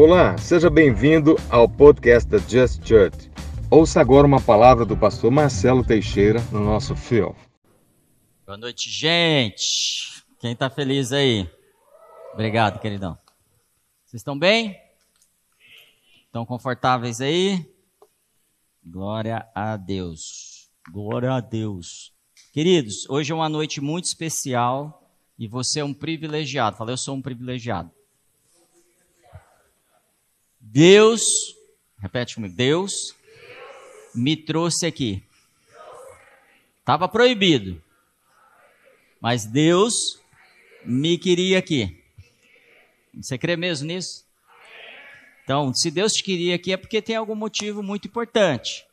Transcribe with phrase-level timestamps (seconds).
[0.00, 3.28] Olá, seja bem-vindo ao podcast da Just Church.
[3.68, 7.34] Ouça agora uma palavra do pastor Marcelo Teixeira no nosso fio.
[8.46, 10.22] Boa noite, gente.
[10.38, 11.50] Quem está feliz aí?
[12.32, 13.18] Obrigado, queridão.
[14.04, 14.80] Vocês estão bem?
[16.26, 17.68] Estão confortáveis aí?
[18.86, 20.70] Glória a Deus.
[20.92, 22.12] Glória a Deus.
[22.52, 26.76] Queridos, hoje é uma noite muito especial e você é um privilegiado.
[26.76, 27.97] Falei, eu sou um privilegiado.
[30.70, 31.22] Deus,
[31.98, 33.14] repete comigo, Deus
[34.14, 35.22] me trouxe aqui.
[36.80, 37.82] Estava proibido,
[39.18, 40.20] mas Deus
[40.84, 42.04] me queria aqui.
[43.14, 44.26] Você crê mesmo nisso?
[45.42, 48.84] Então, se Deus te queria aqui é porque tem algum motivo muito importante.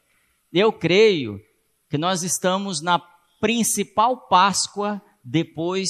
[0.53, 1.43] Eu creio
[1.89, 2.99] que nós estamos na
[3.41, 5.89] principal Páscoa depois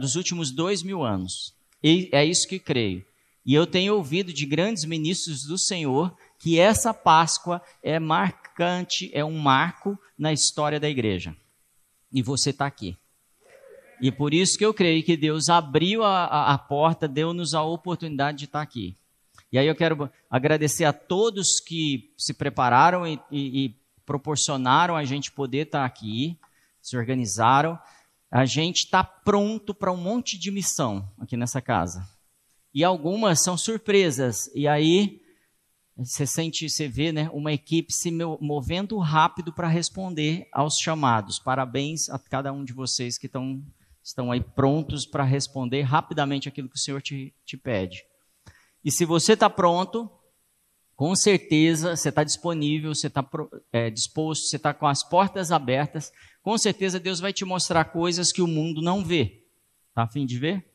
[0.00, 1.54] dos últimos dois mil anos.
[1.80, 3.06] E é isso que creio.
[3.44, 9.24] E eu tenho ouvido de grandes ministros do Senhor que essa Páscoa é marcante, é
[9.24, 11.36] um marco na história da igreja.
[12.12, 12.96] E você está aqui.
[14.00, 17.62] E por isso que eu creio que Deus abriu a, a, a porta, deu-nos a
[17.62, 18.96] oportunidade de estar tá aqui.
[19.50, 23.76] E aí eu quero agradecer a todos que se prepararam e, e, e
[24.06, 26.38] proporcionaram a gente poder estar tá aqui,
[26.80, 27.78] se organizaram.
[28.30, 32.08] A gente está pronto para um monte de missão aqui nessa casa
[32.74, 34.50] e algumas são surpresas.
[34.54, 35.20] E aí
[35.96, 41.38] você sente, você vê, né, uma equipe se movendo rápido para responder aos chamados.
[41.38, 43.62] Parabéns a cada um de vocês que estão
[44.02, 48.04] estão aí prontos para responder rapidamente aquilo que o Senhor te, te pede.
[48.84, 50.10] E se você está pronto,
[50.96, 53.24] com certeza você está disponível, você está
[53.72, 58.32] é, disposto, você está com as portas abertas, com certeza Deus vai te mostrar coisas
[58.32, 59.44] que o mundo não vê.
[59.90, 60.71] Está a fim de ver?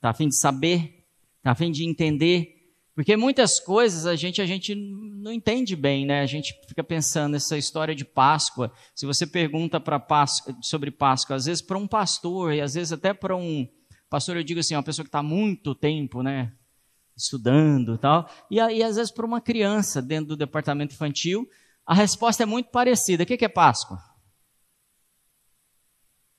[0.00, 1.04] Está a fim de saber?
[1.36, 2.56] Está a fim de entender?
[2.94, 6.22] Porque muitas coisas a gente, a gente não entende bem, né?
[6.22, 8.72] A gente fica pensando nessa história de Páscoa.
[8.94, 12.92] Se você pergunta para Páscoa, sobre Páscoa, às vezes para um pastor, e às vezes
[12.92, 13.68] até para um
[14.08, 16.50] pastor, eu digo assim, uma pessoa que está muito tempo, né?
[17.14, 18.26] Estudando e tal.
[18.50, 21.46] E, aí, às vezes, para uma criança dentro do departamento infantil,
[21.84, 23.22] a resposta é muito parecida.
[23.22, 23.98] O que é Páscoa?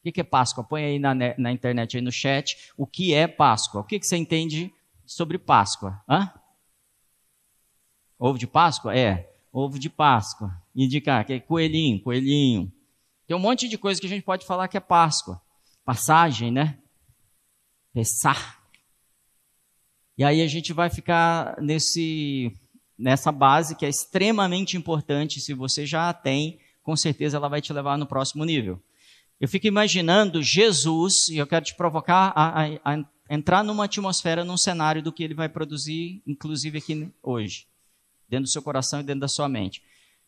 [0.03, 0.63] O que é Páscoa?
[0.63, 3.81] Põe aí na, na internet, aí no chat, o que é Páscoa.
[3.81, 4.73] O que, você entende
[5.06, 6.01] sobre Páscoa?
[6.09, 6.34] Hã?
[8.17, 8.97] Ovo de Páscoa?
[8.97, 10.51] É, ovo de Páscoa.
[10.75, 12.72] Indicar que é coelhinho, coelhinho.
[13.28, 15.39] Tem um monte de coisa que a gente pode falar que é Páscoa.
[15.85, 16.79] Passagem, né?
[17.94, 18.59] Pessar.
[20.18, 22.56] E aí a gente vai ficar nesse,
[22.97, 25.39] nessa base que é extremamente importante.
[25.39, 28.81] Se você já a tem, com certeza ela vai te levar no próximo nível.
[29.41, 34.46] Eu fico imaginando Jesus, e eu quero te provocar a, a, a, entrar numa atmosfera,
[34.46, 37.66] num cenário do que ele vai produzir, inclusive aqui hoje,
[38.30, 39.81] dentro do seu coração e dentro da sua mente.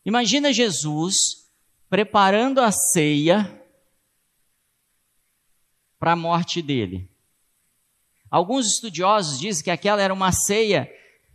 [0.04, 1.48] Imagina Jesus
[1.88, 3.64] preparando a ceia
[5.96, 7.08] para a morte dele.
[8.28, 10.92] Alguns estudiosos dizem que aquela era uma ceia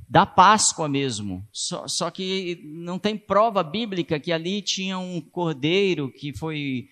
[0.09, 1.47] da Páscoa mesmo.
[1.49, 6.89] Só, só, que não tem prova bíblica que ali tinha um cordeiro que foi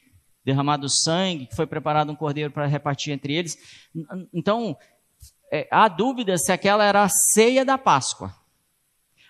[0.47, 3.57] derramado sangue, que foi preparado um cordeiro para repartir entre eles.
[4.33, 4.77] Então,
[5.51, 8.33] é, há dúvida se aquela era a ceia da Páscoa.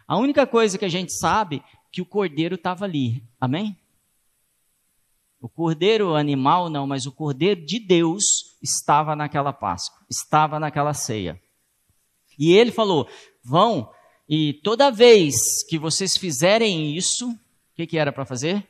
[0.08, 3.24] A única coisa que a gente sabe é que o cordeiro estava ali.
[3.42, 3.76] Amém?
[5.42, 11.42] O cordeiro animal não, mas o cordeiro de Deus estava naquela Páscoa, estava naquela ceia.
[12.38, 13.10] E ele falou:
[13.44, 13.90] vão,
[14.30, 17.38] e toda vez que vocês fizerem isso, o
[17.76, 18.68] que, que era para fazer?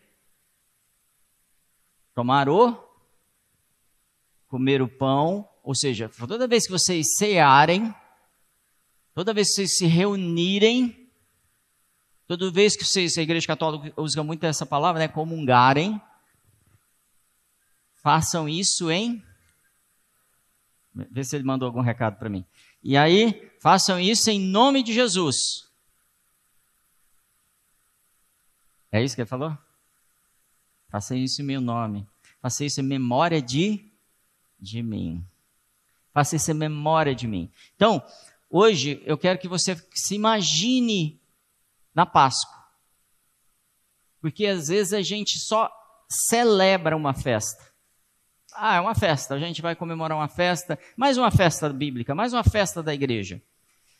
[2.17, 2.75] Tomar o,
[4.47, 7.93] comer o pão, ou seja, toda vez que vocês cearem,
[9.13, 11.11] toda vez que vocês se reunirem,
[12.25, 16.01] toda vez que vocês, a igreja católica usa muito essa palavra, né, comungarem,
[18.01, 19.23] façam isso em
[21.11, 22.43] Vê se ele mandou algum recado para mim.
[22.81, 25.69] E aí, façam isso em nome de Jesus.
[28.91, 29.55] É isso que ele falou?
[30.89, 32.07] Faça isso em meu nome.
[32.41, 33.91] Faça isso em memória de,
[34.59, 35.25] de mim.
[36.13, 37.51] Faça isso em memória de mim.
[37.75, 38.03] Então,
[38.49, 41.21] hoje eu quero que você se imagine
[41.93, 42.57] na Páscoa.
[44.21, 45.71] Porque às vezes a gente só
[46.09, 47.65] celebra uma festa.
[48.53, 52.33] Ah, é uma festa, a gente vai comemorar uma festa, mais uma festa bíblica, mais
[52.33, 53.39] uma festa da igreja.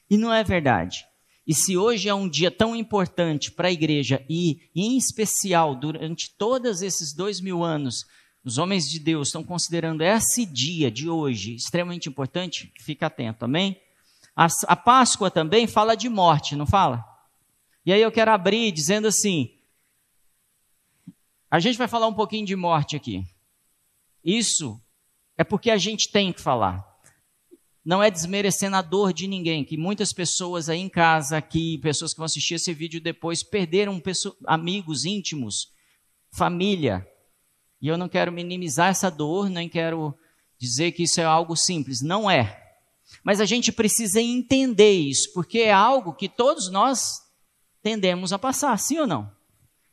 [0.09, 1.05] E não é verdade.
[1.47, 6.29] E se hoje é um dia tão importante para a igreja e, em especial, durante
[6.31, 8.05] todos esses dois mil anos,
[8.44, 13.79] os homens de Deus estão considerando esse dia de hoje extremamente importante, fica atento, amém?
[14.35, 17.03] A, a Páscoa também fala de morte, não fala?
[17.85, 19.49] E aí eu quero abrir dizendo assim:
[21.49, 23.25] a gente vai falar um pouquinho de morte aqui.
[24.23, 24.81] Isso
[25.38, 26.86] é porque a gente tem que falar.
[27.87, 32.11] Não é desmerecendo a dor de ninguém, que muitas pessoas aí em casa, aqui, pessoas
[32.11, 34.03] que vão assistir esse vídeo depois, perderam
[34.45, 35.71] amigos íntimos,
[36.29, 37.07] família.
[37.81, 40.13] E eu não quero minimizar essa dor, nem quero
[40.59, 42.01] dizer que isso é algo simples.
[42.01, 42.61] Não é.
[43.23, 47.21] Mas a gente precisa entender isso, porque é algo que todos nós
[47.81, 49.31] tendemos a passar, sim ou não?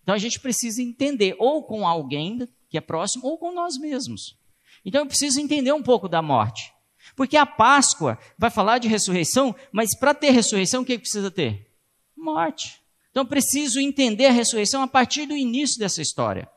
[0.03, 4.37] Então a gente precisa entender, ou com alguém que é próximo, ou com nós mesmos.
[4.85, 6.74] Então eu preciso entender um pouco da morte.
[7.17, 11.71] Porque a Páscoa vai falar de ressurreição, mas para ter ressurreição, o que precisa ter?
[12.17, 12.83] Morte.
[13.11, 16.49] Então preciso entender a ressurreição a partir do início dessa história.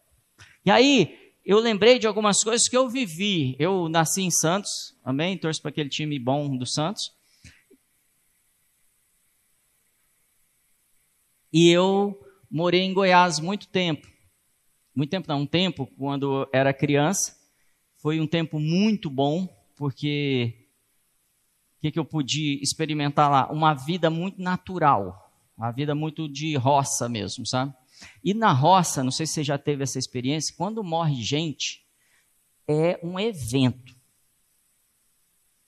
[0.65, 3.56] E aí, eu lembrei de algumas coisas que eu vivi.
[3.57, 5.38] Eu nasci em Santos, amém?
[5.38, 7.15] Torço para aquele time bom do Santos.
[11.54, 12.19] E eu
[12.51, 14.07] morei em Goiás muito tempo.
[14.94, 17.38] Muito tempo não, um tempo, quando era criança.
[17.98, 20.68] Foi um tempo muito bom, porque
[21.77, 23.51] o que, que eu pude experimentar lá?
[23.51, 27.74] Uma vida muito natural, uma vida muito de roça mesmo, sabe?
[28.24, 31.85] E na roça, não sei se você já teve essa experiência, quando morre gente,
[32.68, 33.95] é um evento.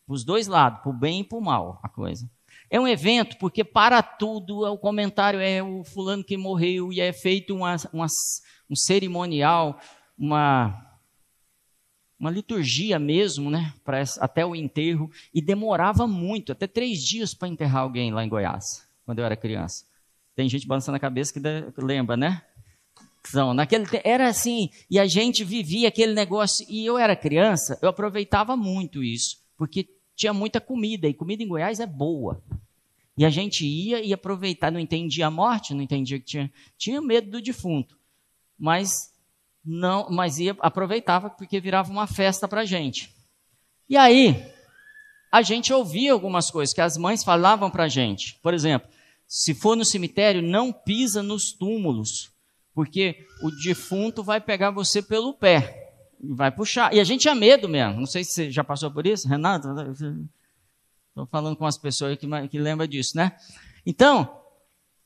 [0.08, 2.30] Os dois lados, para o bem e para o mal, a coisa.
[2.70, 7.14] É um evento porque para tudo, o comentário é o fulano que morreu e é
[7.14, 8.08] feito uma, uma,
[8.70, 9.80] um cerimonial,
[10.18, 10.89] uma,
[12.20, 17.48] uma liturgia mesmo, né, pra, até o enterro, e demorava muito, até três dias para
[17.48, 19.86] enterrar alguém lá em Goiás, quando eu era criança.
[20.36, 21.40] Tem gente balançando a cabeça que
[21.82, 22.42] lembra, né?
[23.28, 27.90] Então, naquele era assim, e a gente vivia aquele negócio, e eu era criança, eu
[27.90, 32.44] aproveitava muito isso, porque tinha muita comida, e comida em Goiás é boa.
[33.18, 37.02] E a gente ia e aproveitava, não entendia a morte, não entendia que tinha, tinha
[37.02, 37.98] medo do defunto,
[38.58, 39.09] mas
[39.72, 43.14] não, mas ia aproveitava porque virava uma festa para a gente.
[43.88, 44.52] E aí
[45.32, 48.40] a gente ouvia algumas coisas que as mães falavam para a gente.
[48.42, 48.90] Por exemplo,
[49.28, 52.32] se for no cemitério, não pisa nos túmulos,
[52.74, 55.80] porque o defunto vai pegar você pelo pé
[56.22, 56.94] vai puxar.
[56.94, 58.00] E a gente tinha medo mesmo.
[58.00, 59.68] Não sei se você já passou por isso, Renato.
[61.10, 63.32] Estou falando com as pessoas que, que lembram disso, né?
[63.86, 64.42] Então,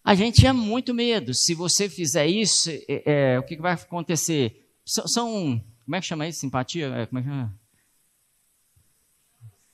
[0.03, 1.33] a gente tinha muito medo.
[1.33, 4.69] Se você fizer isso, é, é, o que, que vai acontecer?
[4.85, 6.41] São, são, como é que chama isso?
[6.41, 6.87] Simpatia?
[6.87, 7.59] É, como é que chama?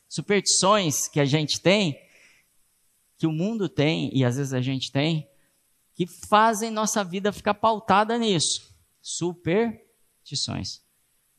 [0.07, 1.99] Superstições que a gente tem,
[3.17, 5.27] que o mundo tem e às vezes a gente tem,
[5.95, 8.73] que fazem nossa vida ficar pautada nisso.
[9.01, 10.81] Superstições.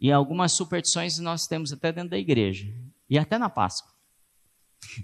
[0.00, 2.66] E algumas superstições nós temos até dentro da igreja.
[3.08, 3.90] E até na Páscoa.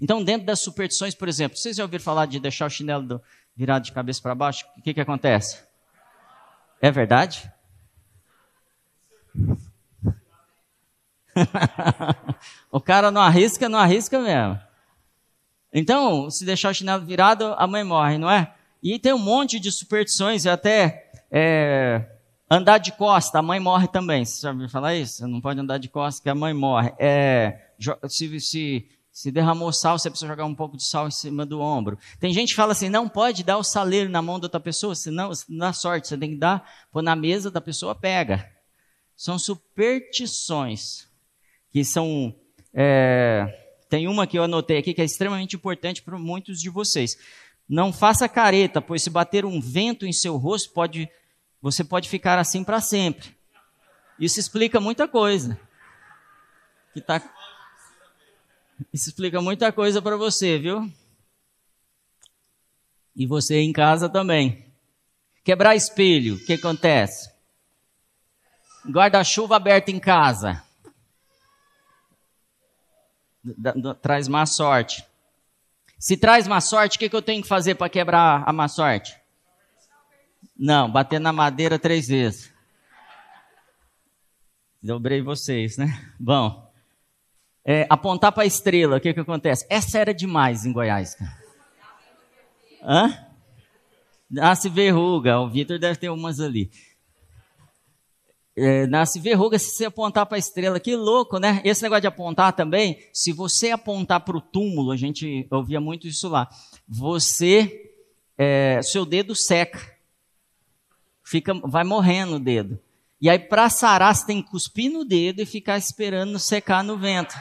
[0.01, 3.21] Então, dentro das superstições, por exemplo, vocês já ouviram falar de deixar o chinelo do,
[3.57, 4.65] virado de cabeça para baixo?
[4.77, 5.63] O que, que acontece?
[6.79, 7.51] É verdade?
[12.71, 14.59] o cara não arrisca, não arrisca mesmo.
[15.73, 18.53] Então, se deixar o chinelo virado, a mãe morre, não é?
[18.81, 22.17] E tem um monte de superstições, até é,
[22.49, 24.23] Andar de costa, a mãe morre também.
[24.23, 25.27] Você já ouviu falar isso?
[25.27, 26.93] Não pode andar de costa que a mãe morre.
[26.97, 27.59] É,
[28.07, 31.59] se, se, se derramou sal, você precisa jogar um pouco de sal em cima do
[31.59, 31.97] ombro.
[32.19, 34.93] Tem gente que fala assim, não pode dar o saleiro na mão da outra pessoa,
[34.93, 36.07] senão não dá sorte.
[36.07, 38.47] Você tem que dar, pôr na mesa da pessoa, pega.
[39.15, 41.07] São superstições
[41.71, 42.31] que são...
[42.71, 43.47] É,
[43.89, 47.17] tem uma que eu anotei aqui que é extremamente importante para muitos de vocês.
[47.67, 51.09] Não faça careta, pois se bater um vento em seu rosto pode
[51.59, 53.35] você pode ficar assim para sempre.
[54.19, 55.59] Isso explica muita coisa.
[56.93, 57.19] Que tá...
[58.93, 60.91] Isso explica muita coisa para você, viu?
[63.15, 64.65] E você em casa também.
[65.43, 67.31] Quebrar espelho, o que acontece?
[68.85, 70.63] Guarda-chuva aberto em casa.
[74.01, 75.05] traz má sorte.
[75.97, 78.67] Se traz má sorte, o que, que eu tenho que fazer para quebrar a má
[78.67, 79.17] sorte?
[80.55, 82.51] Não, bater na madeira três vezes.
[84.81, 86.13] Dobrei vocês, né?
[86.19, 86.66] Bom,
[87.69, 89.67] é, apontar para a estrela, o que, que acontece?
[89.69, 91.17] Essa era demais em Goiás.
[92.81, 93.27] Hã?
[94.31, 96.71] Nasce verruga, o Vitor deve ter umas ali.
[98.55, 100.79] É, nasce verruga se você apontar para a estrela.
[100.79, 101.61] Que louco, né?
[101.65, 106.07] Esse negócio de apontar também, se você apontar para o túmulo, a gente ouvia muito
[106.07, 106.49] isso lá,
[106.87, 107.91] você,
[108.37, 109.97] é, seu dedo seca
[111.21, 112.79] fica, vai morrendo o dedo.
[113.19, 116.97] E aí, para sarar, você tem que cuspir no dedo e ficar esperando secar no
[116.97, 117.35] vento.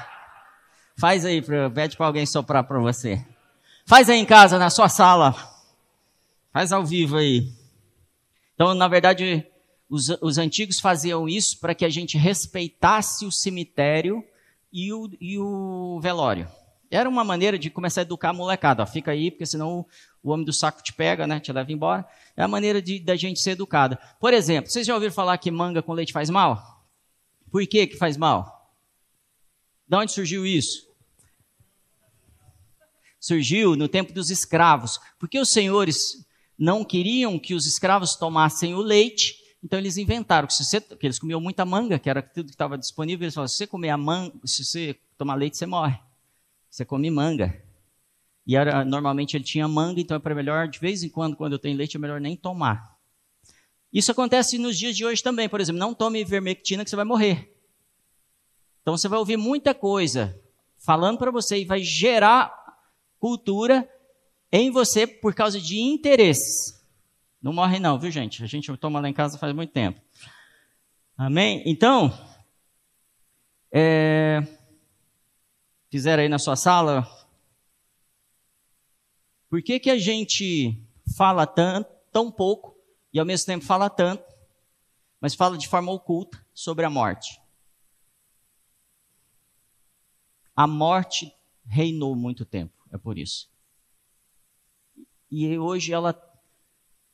[0.99, 1.43] Faz aí,
[1.75, 3.23] pede para alguém soprar para você.
[3.85, 5.35] Faz aí em casa, na sua sala.
[6.53, 7.53] Faz ao vivo aí.
[8.55, 9.47] Então, na verdade,
[9.91, 14.25] os, os antigos faziam isso para que a gente respeitasse o cemitério
[14.73, 16.49] e o, e o velório.
[16.91, 18.83] Era uma maneira de começar a educar a molecada.
[18.83, 19.87] Ó, fica aí, porque senão o,
[20.23, 21.39] o homem do saco te pega, né?
[21.41, 22.07] Te leva embora.
[22.35, 23.99] É a maneira de, da gente ser educada.
[24.19, 26.87] Por exemplo, vocês já ouviram falar que manga com leite faz mal?
[27.51, 28.73] Por que que faz mal?
[29.87, 30.86] De onde surgiu isso?
[33.27, 35.01] Surgiu no tempo dos escravos.
[35.19, 36.25] Porque os senhores
[36.57, 41.19] não queriam que os escravos tomassem o leite, então eles inventaram que, você, que eles
[41.19, 43.97] comiam muita manga, que era tudo que estava disponível, eles falaram, se você comer a
[43.97, 45.99] manga, se você tomar leite, você morre.
[46.71, 47.61] Você come manga.
[48.47, 51.59] E era, normalmente ele tinha manga, então é melhor, de vez em quando, quando eu
[51.59, 52.97] tenho leite, é melhor nem tomar.
[53.93, 55.49] Isso acontece nos dias de hoje também.
[55.49, 57.53] Por exemplo, não tome vermectina que você vai morrer.
[58.83, 60.41] Então você vai ouvir muita coisa
[60.79, 62.66] falando para você e vai gerar
[63.19, 63.89] cultura
[64.51, 66.77] em você por causa de interesses.
[67.43, 68.43] Não morre não, viu gente?
[68.43, 70.01] A gente toma lá em casa faz muito tempo.
[71.17, 71.63] Amém?
[71.65, 72.13] Então,
[73.73, 74.43] é,
[75.91, 77.07] fizeram aí na sua sala,
[79.49, 80.79] por que, que a gente
[81.17, 82.77] fala tanto, tão pouco
[83.13, 84.25] e ao mesmo tempo fala tanto,
[85.21, 87.41] mas fala de forma oculta sobre a morte?
[90.55, 93.49] A morte reinou muito tempo, é por isso.
[95.31, 96.15] E hoje ela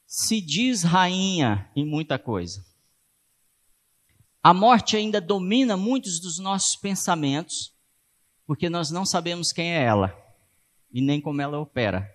[0.06, 2.64] se diz rainha em muita coisa.
[4.42, 7.72] A morte ainda domina muitos dos nossos pensamentos,
[8.46, 10.14] porque nós não sabemos quem é ela
[10.92, 12.08] e nem como ela opera.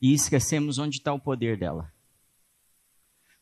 [0.00, 1.92] E esquecemos onde está o poder dela.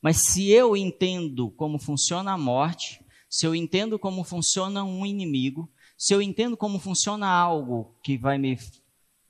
[0.02, 5.70] Mas se eu entendo como funciona a morte, se eu entendo como funciona um inimigo,
[5.96, 8.56] se eu entendo como funciona algo que vai me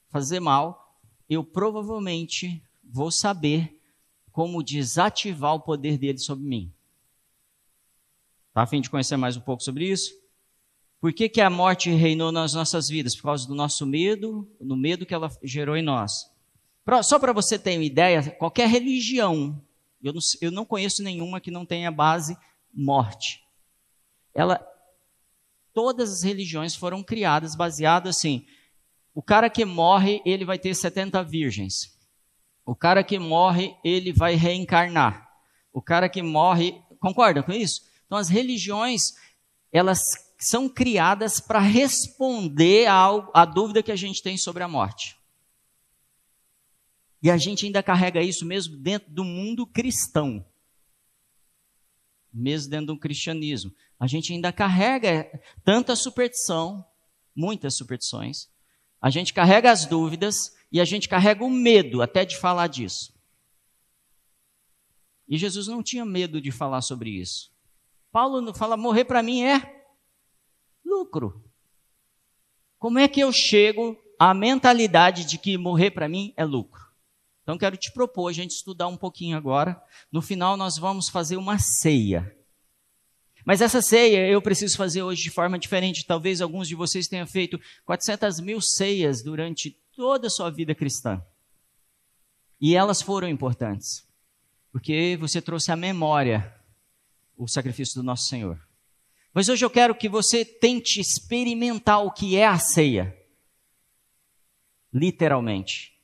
[0.09, 0.97] fazer mal,
[1.29, 3.79] eu provavelmente vou saber
[4.33, 6.73] como desativar o poder dele sobre mim.
[8.55, 10.13] Tá a fim de conhecer mais um pouco sobre isso?
[11.01, 13.15] Por que, que a morte reinou nas nossas vidas?
[13.15, 16.29] Por causa do nosso medo, no medo que ela gerou em nós.
[17.05, 19.63] Só para você ter uma ideia, qualquer religião,
[20.03, 22.37] eu não, eu não conheço nenhuma que não tenha base
[22.73, 23.45] morte.
[24.35, 24.65] Ela,
[25.75, 28.47] todas as religiões foram criadas baseadas assim,
[29.19, 31.99] o cara que morre, ele vai ter 70 virgens.
[32.65, 35.29] O cara que morre, ele vai reencarnar.
[35.73, 37.81] O cara que morre, concorda com isso?
[38.07, 39.15] Então as religiões,
[39.73, 39.99] elas
[40.39, 45.19] são criadas para responder à dúvida que a gente tem sobre a morte.
[47.21, 50.47] E a gente ainda carrega isso mesmo dentro do mundo cristão.
[52.33, 53.75] Mesmo dentro do cristianismo.
[53.99, 55.29] A gente ainda carrega
[55.65, 56.87] tanta superstição,
[57.35, 58.49] muitas superstições.
[59.01, 63.13] A gente carrega as dúvidas e a gente carrega o medo até de falar disso.
[65.29, 67.51] E Jesus não tinha medo de falar sobre isso.
[68.11, 69.85] Paulo fala: morrer para mim é
[70.85, 71.45] lucro.
[72.79, 76.81] Como é que eu chego à mentalidade de que morrer para mim é lucro?
[77.43, 79.81] Então quero te propor a gente estudar um pouquinho agora.
[80.13, 82.38] No final nós vamos fazer uma ceia.
[83.49, 86.05] Mas essa ceia eu preciso fazer hoje de forma diferente.
[86.05, 91.25] Talvez alguns de vocês tenham feito 400 mil ceias durante toda a sua vida cristã.
[92.61, 94.07] E elas foram importantes.
[94.71, 96.55] Porque você trouxe à memória
[97.39, 98.61] o sacrifício do nosso Senhor.
[99.33, 103.19] Mas hoje eu quero que você tente experimentar o que é a ceia.
[104.93, 105.99] Literalmente.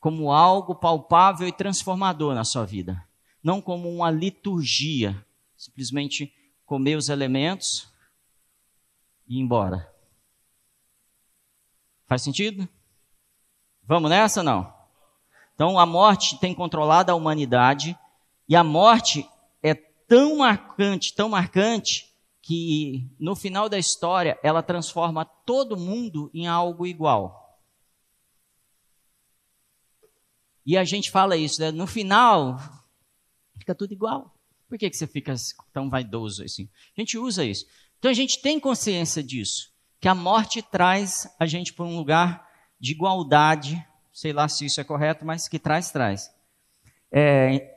[0.00, 3.06] Como algo palpável e transformador na sua vida.
[3.42, 5.22] Não como uma liturgia.
[5.54, 6.32] Simplesmente
[6.66, 7.88] comer os elementos
[9.28, 9.90] e ir embora.
[12.06, 12.68] Faz sentido?
[13.84, 14.74] Vamos nessa não?
[15.54, 17.98] Então a morte tem controlado a humanidade
[18.48, 19.28] e a morte
[19.62, 26.46] é tão marcante, tão marcante que no final da história ela transforma todo mundo em
[26.46, 27.58] algo igual.
[30.64, 31.70] E a gente fala isso, né?
[31.70, 32.58] no final
[33.58, 34.35] fica tudo igual.
[34.68, 35.34] Por que, que você fica
[35.72, 36.68] tão vaidoso assim?
[36.96, 37.66] A gente usa isso.
[37.98, 42.46] Então a gente tem consciência disso, que a morte traz a gente para um lugar
[42.78, 46.30] de igualdade, sei lá se isso é correto, mas que traz, traz.
[47.10, 47.74] É...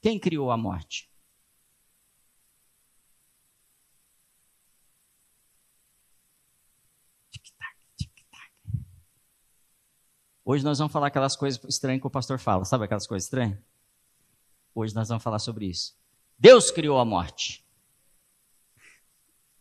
[0.00, 1.10] Quem criou a morte?
[10.44, 12.64] Hoje nós vamos falar aquelas coisas estranhas que o pastor fala.
[12.64, 13.69] Sabe aquelas coisas estranhas?
[14.74, 15.94] Hoje nós vamos falar sobre isso.
[16.38, 17.64] Deus criou a morte.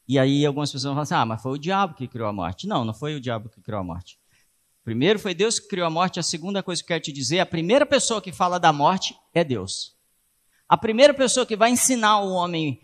[0.07, 2.67] E aí algumas pessoas falam assim: ah, mas foi o diabo que criou a morte.
[2.67, 4.19] Não, não foi o diabo que criou a morte.
[4.83, 6.19] Primeiro foi Deus que criou a morte.
[6.19, 9.15] A segunda coisa que eu quero te dizer: a primeira pessoa que fala da morte
[9.33, 9.95] é Deus.
[10.67, 12.81] A primeira pessoa que vai ensinar o homem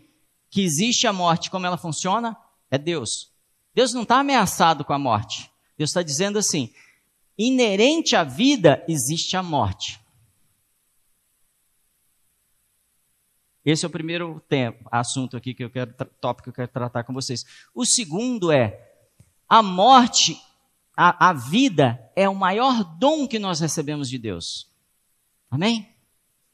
[0.50, 2.36] que existe a morte, como ela funciona,
[2.70, 3.32] é Deus.
[3.74, 5.50] Deus não está ameaçado com a morte.
[5.76, 6.72] Deus está dizendo assim:
[7.36, 10.00] inerente à vida existe a morte.
[13.66, 17.02] Esse é o primeiro tempo, assunto aqui que eu quero, tópico que eu quero tratar
[17.02, 17.44] com vocês.
[17.74, 18.94] O segundo é,
[19.48, 20.40] a morte,
[20.96, 24.70] a, a vida é o maior dom que nós recebemos de Deus.
[25.50, 25.92] Amém?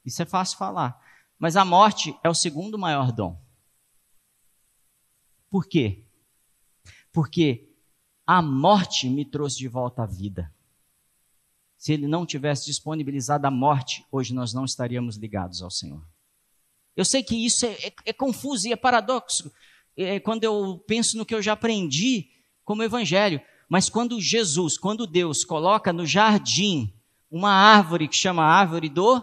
[0.03, 0.99] Isso é fácil falar.
[1.37, 3.39] Mas a morte é o segundo maior dom.
[5.51, 6.03] Por quê?
[7.11, 7.69] Porque
[8.25, 10.51] a morte me trouxe de volta à vida.
[11.77, 16.03] Se ele não tivesse disponibilizado a morte, hoje nós não estaríamos ligados ao Senhor.
[16.95, 19.51] Eu sei que isso é, é, é confuso e é paradoxo
[19.97, 22.27] é, quando eu penso no que eu já aprendi
[22.63, 23.41] como evangelho.
[23.69, 26.93] Mas quando Jesus, quando Deus coloca no jardim
[27.29, 29.21] uma árvore que chama árvore do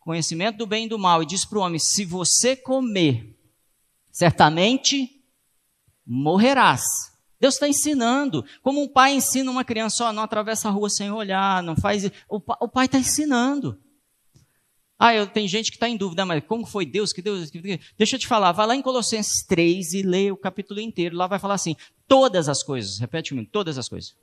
[0.00, 3.36] conhecimento do bem e do mal e diz para o homem: se você comer,
[4.10, 5.22] certamente
[6.06, 6.82] morrerás.
[7.40, 11.12] Deus está ensinando, como um pai ensina uma criança, ó, não atravessa a rua sem
[11.12, 12.04] olhar, não faz.
[12.28, 13.78] O, o pai está ensinando.
[14.98, 17.50] Ah, eu, tem gente que está em dúvida, mas como foi Deus que Deus.
[17.96, 21.16] Deixa eu te falar, vai lá em Colossenses 3 e lê o capítulo inteiro.
[21.16, 21.76] Lá vai falar assim:
[22.08, 24.16] todas as coisas, repete comigo, todas as coisas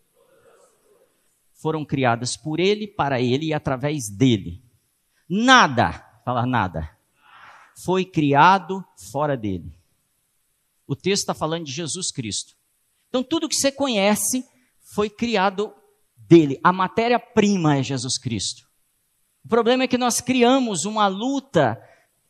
[1.66, 4.62] foram criadas por Ele, para Ele e através dele.
[5.28, 6.96] Nada, fala nada,
[7.84, 9.74] foi criado fora dele.
[10.86, 12.54] O texto está falando de Jesus Cristo.
[13.10, 14.46] Então, tudo que você conhece
[14.94, 15.74] foi criado
[16.16, 16.60] dele.
[16.64, 18.65] A matéria-prima é Jesus Cristo.
[19.46, 21.80] O problema é que nós criamos uma luta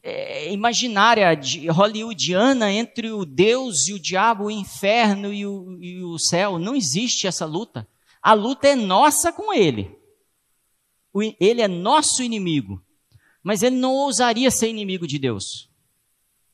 [0.03, 6.03] é, imaginária de hollywoodiana entre o Deus e o diabo, o inferno e o, e
[6.03, 6.59] o céu.
[6.59, 7.87] Não existe essa luta.
[8.21, 9.97] A luta é nossa com ele.
[11.39, 12.83] Ele é nosso inimigo.
[13.41, 15.69] Mas ele não ousaria ser inimigo de Deus.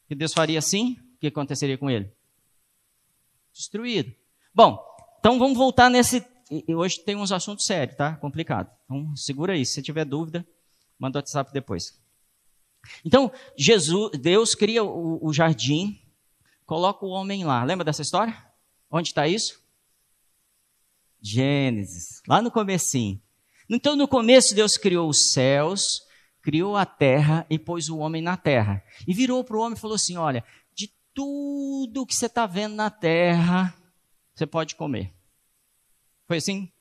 [0.08, 0.98] Que Deus faria assim?
[1.16, 2.12] O que aconteceria com ele?
[3.52, 4.14] Destruído.
[4.54, 4.80] Bom,
[5.20, 6.22] então vamos voltar nesse
[6.52, 8.18] e hoje tem uns assuntos sérios, tá?
[8.18, 8.70] Complicado.
[8.84, 9.66] Então, segura aí.
[9.66, 10.46] Se tiver dúvida,
[11.00, 11.98] manda o WhatsApp depois.
[13.06, 15.98] Então, Jesus, Deus cria o, o jardim,
[16.66, 17.64] coloca o homem lá.
[17.64, 18.36] Lembra dessa história?
[18.90, 19.62] Onde está isso?
[21.22, 23.22] Gênesis, lá no comecinho.
[23.70, 26.02] Então, no começo, Deus criou os céus,
[26.42, 28.84] criou a terra e pôs o homem na terra.
[29.08, 30.44] E virou para o homem e falou assim: Olha,
[30.76, 33.74] de tudo que você está vendo na terra,
[34.36, 35.14] você pode comer.
[36.32, 36.72] Foi assim?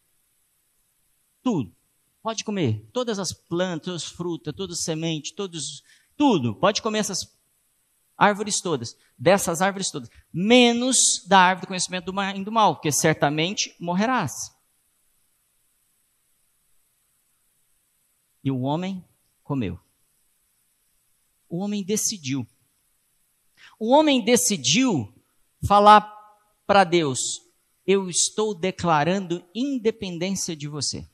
[1.42, 1.74] Tudo.
[2.22, 2.88] Pode comer.
[2.92, 5.82] Todas as plantas, frutas, todas as sementes, todos,
[6.16, 6.54] tudo.
[6.54, 7.36] Pode comer essas
[8.16, 8.96] árvores todas.
[9.18, 10.08] Dessas árvores todas.
[10.32, 14.56] Menos da árvore do conhecimento do do mal, porque certamente morrerás.
[18.44, 19.04] E o homem
[19.42, 19.80] comeu.
[21.48, 22.46] O homem decidiu.
[23.80, 25.12] O homem decidiu
[25.66, 26.08] falar
[26.68, 27.49] para Deus:
[27.90, 31.04] eu estou declarando independência de você.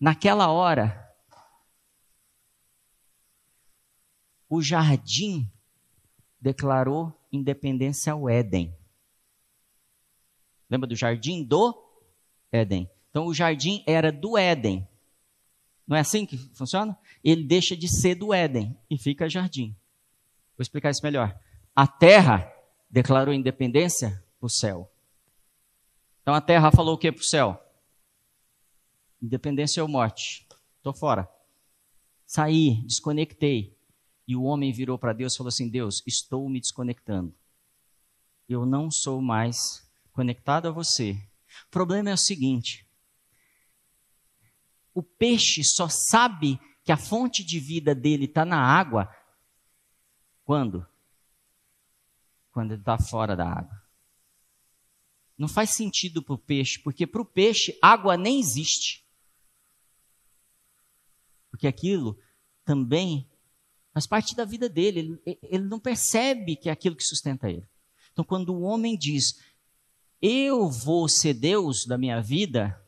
[0.00, 1.14] Naquela hora,
[4.48, 5.46] o jardim
[6.40, 8.74] declarou independência ao Éden.
[10.70, 11.78] Lembra do jardim do
[12.50, 12.90] Éden?
[13.10, 14.88] Então o jardim era do Éden.
[15.86, 16.98] Não é assim que funciona?
[17.22, 19.76] Ele deixa de ser do Éden e fica jardim.
[20.56, 21.38] Vou explicar isso melhor.
[21.76, 22.50] A terra
[22.90, 24.90] declarou independência para o céu.
[26.22, 27.62] Então a terra falou o que para o céu?
[29.22, 30.46] Independência ou morte.
[30.76, 31.28] Estou fora.
[32.26, 33.76] Saí, desconectei.
[34.26, 37.34] E o homem virou para Deus e falou assim: Deus, estou me desconectando.
[38.48, 41.12] Eu não sou mais conectado a você.
[41.66, 42.86] O problema é o seguinte:
[44.94, 49.08] o peixe só sabe que a fonte de vida dele está na água
[50.44, 50.86] quando?
[52.60, 53.82] Quando ele está fora da água.
[55.38, 59.02] Não faz sentido para o peixe, porque para o peixe água nem existe.
[61.50, 62.18] Porque aquilo
[62.62, 63.26] também
[63.94, 65.18] faz parte da vida dele.
[65.24, 67.66] Ele, ele não percebe que é aquilo que sustenta ele.
[68.12, 69.42] Então, quando o homem diz,
[70.20, 72.78] eu vou ser Deus da minha vida,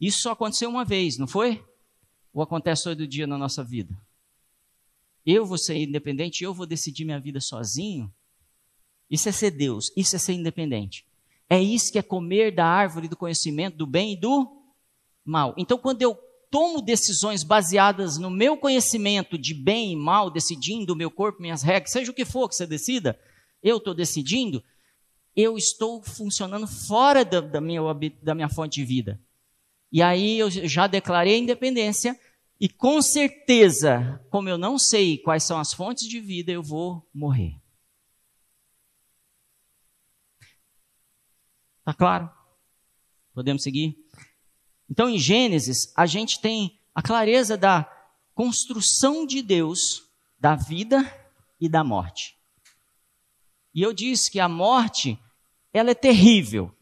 [0.00, 1.66] isso só aconteceu uma vez, não foi?
[2.32, 4.00] Ou acontece todo dia na nossa vida?
[5.26, 8.14] Eu vou ser independente, eu vou decidir minha vida sozinho.
[9.10, 11.04] Isso é ser Deus, isso é ser independente.
[11.48, 14.48] É isso que é comer da árvore do conhecimento do bem e do
[15.24, 15.52] mal.
[15.58, 16.16] Então, quando eu
[16.50, 21.62] tomo decisões baseadas no meu conhecimento de bem e mal, decidindo o meu corpo, minhas
[21.62, 23.18] regras, seja o que for que você decida,
[23.62, 24.62] eu estou decidindo,
[25.34, 27.80] eu estou funcionando fora da, da, minha,
[28.22, 29.20] da minha fonte de vida.
[29.92, 32.18] E aí eu já declarei a independência,
[32.60, 37.08] e com certeza, como eu não sei quais são as fontes de vida, eu vou
[37.12, 37.59] morrer.
[41.84, 42.30] Tá claro?
[43.32, 43.96] Podemos seguir?
[44.88, 47.84] Então, em Gênesis, a gente tem a clareza da
[48.34, 50.98] construção de Deus da vida
[51.60, 52.36] e da morte.
[53.74, 55.18] E eu disse que a morte,
[55.72, 56.74] ela é terrível.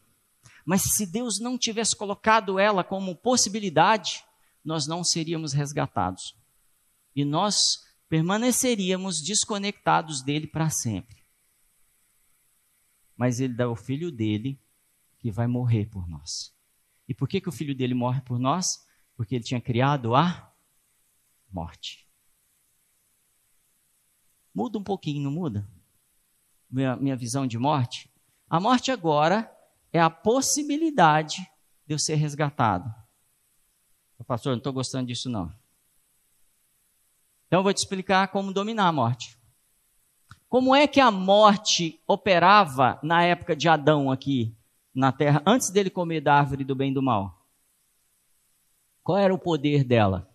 [0.65, 4.23] Mas se Deus não tivesse colocado ela como possibilidade,
[4.63, 6.35] nós não seríamos resgatados.
[7.15, 11.23] E nós permaneceríamos desconectados dele para sempre.
[13.15, 14.59] Mas ele dá o filho dele
[15.19, 16.55] que vai morrer por nós.
[17.07, 18.87] E por que, que o filho dele morre por nós?
[19.15, 20.51] Porque ele tinha criado a
[21.51, 22.07] morte.
[24.53, 25.69] Muda um pouquinho, não muda?
[26.69, 28.09] Minha, minha visão de morte.
[28.49, 29.51] A morte agora
[29.91, 31.37] é a possibilidade
[31.85, 32.93] de eu ser resgatado.
[34.25, 35.53] Pastor, não estou gostando disso não.
[37.47, 39.37] Então eu vou te explicar como dominar a morte.
[40.47, 44.55] Como é que a morte operava na época de Adão aqui
[44.93, 47.45] na terra antes dele comer da árvore do bem e do mal?
[49.03, 50.29] Qual era o poder dela?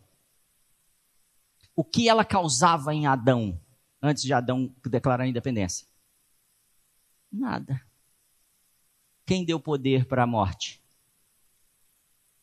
[1.76, 3.60] O que ela causava em Adão
[4.00, 5.86] antes de Adão declarar a independência?
[7.30, 7.84] Nada.
[9.26, 10.82] Quem deu poder para a morte?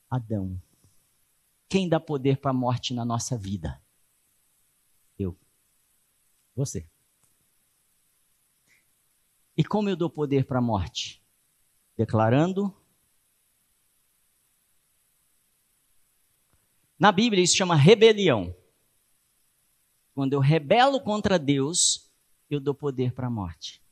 [0.10, 0.62] Adão.
[1.69, 3.82] Quem dá poder para a morte na nossa vida?
[5.17, 5.38] Eu.
[6.56, 6.89] Você.
[9.56, 11.21] E como eu dou poder para a morte?
[12.02, 12.76] Declarando.
[16.98, 18.56] Na Bíblia isso chama rebelião.
[20.16, 22.12] Quando eu rebelo contra Deus,
[22.50, 23.84] eu dou poder para a morte.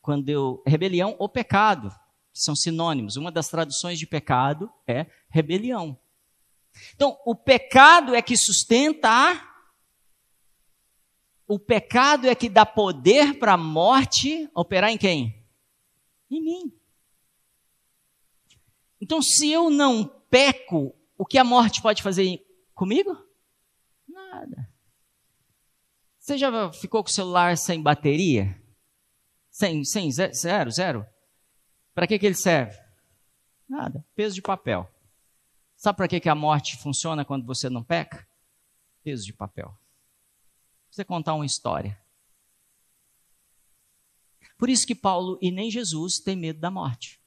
[0.00, 1.90] Quando eu rebelião ou pecado,
[2.32, 3.16] que são sinônimos.
[3.16, 5.98] Uma das traduções de pecado é rebelião.
[6.94, 9.48] Então, o pecado é que sustenta a
[11.48, 15.42] o pecado é que dá poder para a morte operar em quem?
[16.30, 16.77] Em mim.
[19.00, 23.16] Então, se eu não peco, o que a morte pode fazer comigo?
[24.08, 24.68] Nada.
[26.18, 28.60] Você já ficou com o celular sem bateria?
[29.50, 31.06] Sem, sem zero, zero?
[31.94, 32.78] Para que, que ele serve?
[33.68, 34.04] Nada.
[34.14, 34.88] Peso de papel.
[35.76, 38.26] Sabe para que, que a morte funciona quando você não peca?
[39.02, 39.76] Peso de papel.
[40.90, 41.98] Você contar uma história.
[44.58, 47.17] Por isso que Paulo e nem Jesus têm medo da morte.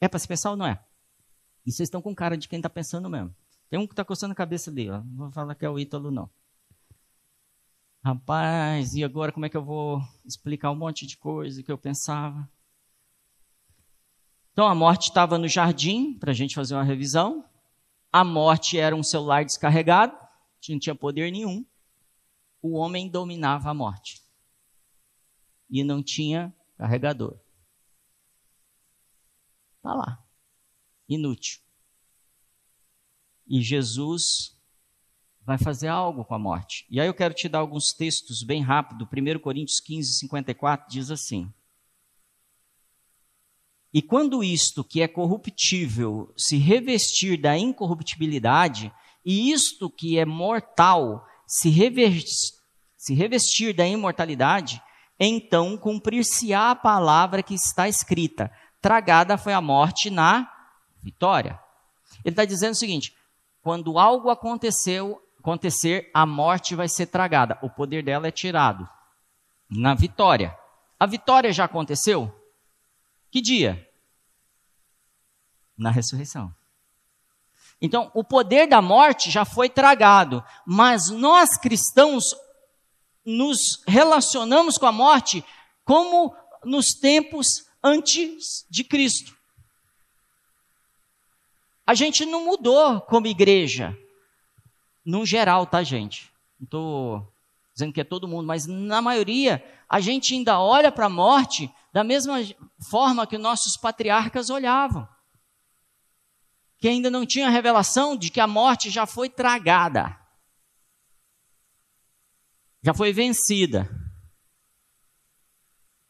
[0.00, 0.82] É para se pensar ou não é?
[1.66, 3.34] E vocês estão com cara de quem está pensando mesmo.
[3.68, 5.02] Tem um que está coçando a cabeça ali, ó.
[5.02, 6.30] Não vou falar que é o Ítalo, não.
[8.02, 11.76] Rapaz, e agora como é que eu vou explicar um monte de coisa que eu
[11.76, 12.48] pensava?
[14.52, 17.44] Então a morte estava no jardim, para a gente fazer uma revisão.
[18.10, 20.16] A morte era um celular descarregado,
[20.68, 21.64] não tinha poder nenhum.
[22.62, 24.22] O homem dominava a morte.
[25.70, 27.38] E não tinha carregador.
[29.88, 30.22] Está lá.
[31.08, 31.60] Inútil.
[33.46, 34.54] E Jesus
[35.40, 36.84] vai fazer algo com a morte.
[36.90, 39.08] E aí eu quero te dar alguns textos bem rápido.
[39.10, 41.50] 1 Coríntios 15, 54 diz assim:
[43.90, 48.92] E quando isto que é corruptível se revestir da incorruptibilidade,
[49.24, 52.58] e isto que é mortal se revestir,
[52.94, 54.82] se revestir da imortalidade,
[55.18, 60.50] então cumprir-se-á a palavra que está escrita: tragada foi a morte na
[61.02, 61.58] vitória.
[62.24, 63.16] Ele está dizendo o seguinte:
[63.62, 67.58] quando algo aconteceu, acontecer, a morte vai ser tragada.
[67.62, 68.88] O poder dela é tirado
[69.68, 70.56] na vitória.
[70.98, 72.34] A vitória já aconteceu?
[73.30, 73.86] Que dia?
[75.76, 76.54] Na ressurreição.
[77.80, 82.34] Então, o poder da morte já foi tragado, mas nós cristãos
[83.24, 85.44] nos relacionamos com a morte
[85.84, 89.36] como nos tempos antes de Cristo.
[91.86, 93.96] A gente não mudou como igreja,
[95.04, 96.30] no geral, tá, gente?
[96.60, 97.32] Não estou
[97.72, 101.72] dizendo que é todo mundo, mas na maioria, a gente ainda olha para a morte
[101.92, 102.36] da mesma
[102.90, 105.08] forma que nossos patriarcas olhavam.
[106.78, 110.14] Que ainda não tinha revelação de que a morte já foi tragada,
[112.82, 113.88] já foi vencida.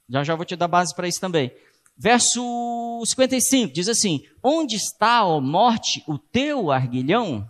[0.08, 1.52] Já já vou te dar base para isso também.
[1.96, 7.48] Verso 55 diz assim: Onde está, ó morte, o teu arguilhão?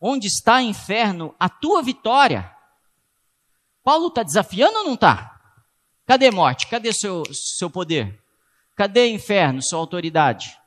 [0.00, 2.50] Onde está, inferno, a tua vitória?
[3.84, 5.40] Paulo está desafiando ou não está?
[6.06, 6.66] Cadê morte?
[6.66, 8.20] Cadê seu, seu poder?
[8.74, 10.58] Cadê inferno, sua autoridade?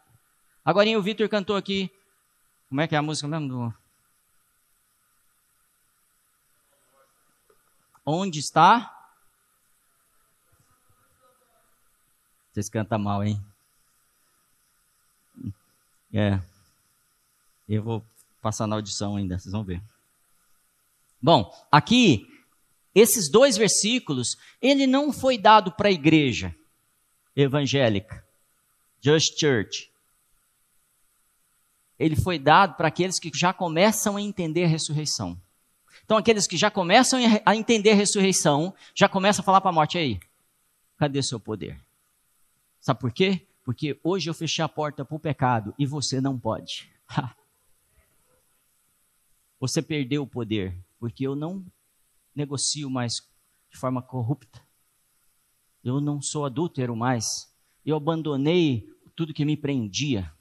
[0.63, 1.91] Agora o Vitor cantou aqui.
[2.67, 3.47] Como é que é a música mesmo?
[3.47, 3.73] Do...
[8.05, 8.98] Onde está?
[12.59, 13.41] Vocês cantam mal, hein?
[16.13, 16.37] É.
[17.69, 18.05] Eu vou
[18.41, 19.81] passar na audição ainda, vocês vão ver.
[21.21, 22.27] Bom, aqui,
[22.93, 26.53] esses dois versículos, ele não foi dado para a igreja
[27.33, 28.27] evangélica,
[28.99, 29.89] Just Church.
[31.97, 35.39] Ele foi dado para aqueles que já começam a entender a ressurreição.
[36.03, 39.73] Então, aqueles que já começam a entender a ressurreição, já começam a falar para a
[39.73, 40.19] morte aí:
[40.97, 41.79] cadê seu poder?
[42.79, 43.47] Sabe por quê?
[43.63, 46.89] Porque hoje eu fechei a porta para o pecado e você não pode.
[49.59, 51.65] você perdeu o poder, porque eu não
[52.35, 53.15] negocio mais
[53.69, 54.61] de forma corrupta.
[55.83, 57.53] Eu não sou adúltero mais.
[57.85, 60.31] Eu abandonei tudo que me prendia.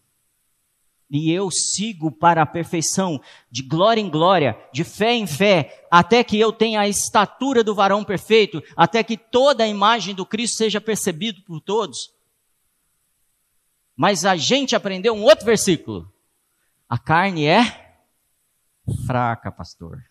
[1.10, 3.20] E eu sigo para a perfeição,
[3.50, 7.74] de glória em glória, de fé em fé, até que eu tenha a estatura do
[7.74, 12.12] varão perfeito, até que toda a imagem do Cristo seja percebida por todos.
[13.98, 16.08] Mas a gente aprendeu um outro versículo.
[16.88, 17.96] A carne é
[19.04, 20.04] fraca, pastor.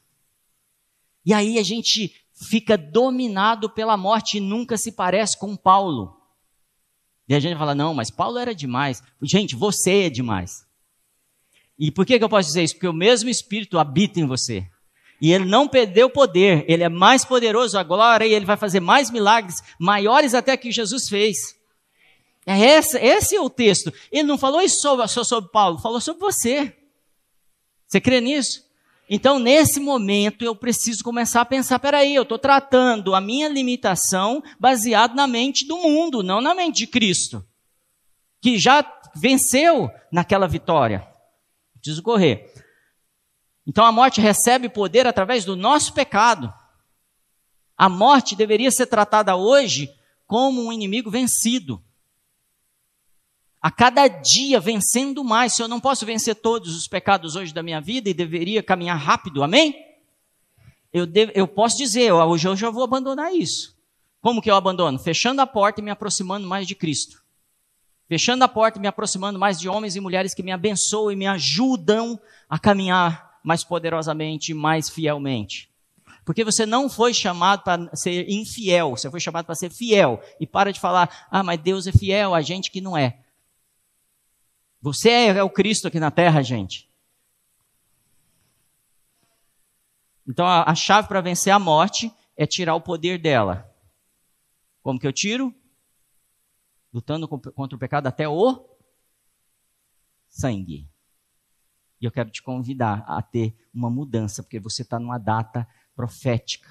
[1.26, 6.22] E aí a gente fica dominado pela morte e nunca se parece com Paulo.
[7.30, 9.02] E a gente fala, não, mas Paulo era demais.
[9.22, 10.68] Gente, você é demais.
[11.80, 12.74] E por que, que eu posso dizer isso?
[12.76, 14.70] Porque o mesmo Espírito habita em você.
[15.22, 19.10] E ele não perdeu poder, ele é mais poderoso agora e ele vai fazer mais
[19.10, 21.57] milagres, maiores até que Jesus fez.
[22.50, 23.94] É esse, esse é o texto.
[24.10, 26.74] Ele não falou isso só sobre Paulo, falou sobre você.
[27.86, 28.66] Você crê nisso?
[29.10, 34.42] Então, nesse momento, eu preciso começar a pensar: peraí, eu estou tratando a minha limitação
[34.58, 37.46] baseado na mente do mundo, não na mente de Cristo,
[38.42, 38.82] que já
[39.14, 41.06] venceu naquela vitória.
[41.74, 42.54] Preciso correr.
[43.68, 46.54] Então, a morte recebe poder através do nosso pecado.
[47.78, 49.94] A morte deveria ser tratada hoje
[50.26, 51.84] como um inimigo vencido
[53.62, 55.54] a cada dia vencendo mais.
[55.54, 58.98] Se eu não posso vencer todos os pecados hoje da minha vida e deveria caminhar
[58.98, 59.76] rápido, amém?
[60.94, 63.78] Eu, devo, eu posso dizer, hoje eu já vou abandonar isso.
[64.22, 64.98] Como que eu abandono?
[65.00, 67.22] Fechando a porta e me aproximando mais de Cristo.
[68.08, 71.16] Fechando a porta e me aproximando mais de homens e mulheres que me abençoam e
[71.16, 75.70] me ajudam a caminhar mais poderosamente, mais fielmente.
[76.26, 80.22] Porque você não foi chamado para ser infiel, você foi chamado para ser fiel.
[80.40, 83.18] E para de falar, ah, mas Deus é fiel, a gente que não é.
[84.82, 86.88] Você é o Cristo aqui na terra, gente.
[90.28, 93.74] Então a, a chave para vencer a morte é tirar o poder dela.
[94.82, 95.54] Como que eu tiro?
[96.94, 98.78] Lutando contra o pecado até o
[100.30, 100.90] sangue.
[102.00, 106.70] E eu quero te convidar a ter uma mudança, porque você está numa data profética,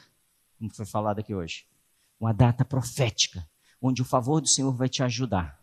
[0.57, 1.67] como foi falado aqui hoje.
[2.19, 3.47] Uma data profética,
[3.83, 5.56] onde o favor do Senhor vai te ajudar.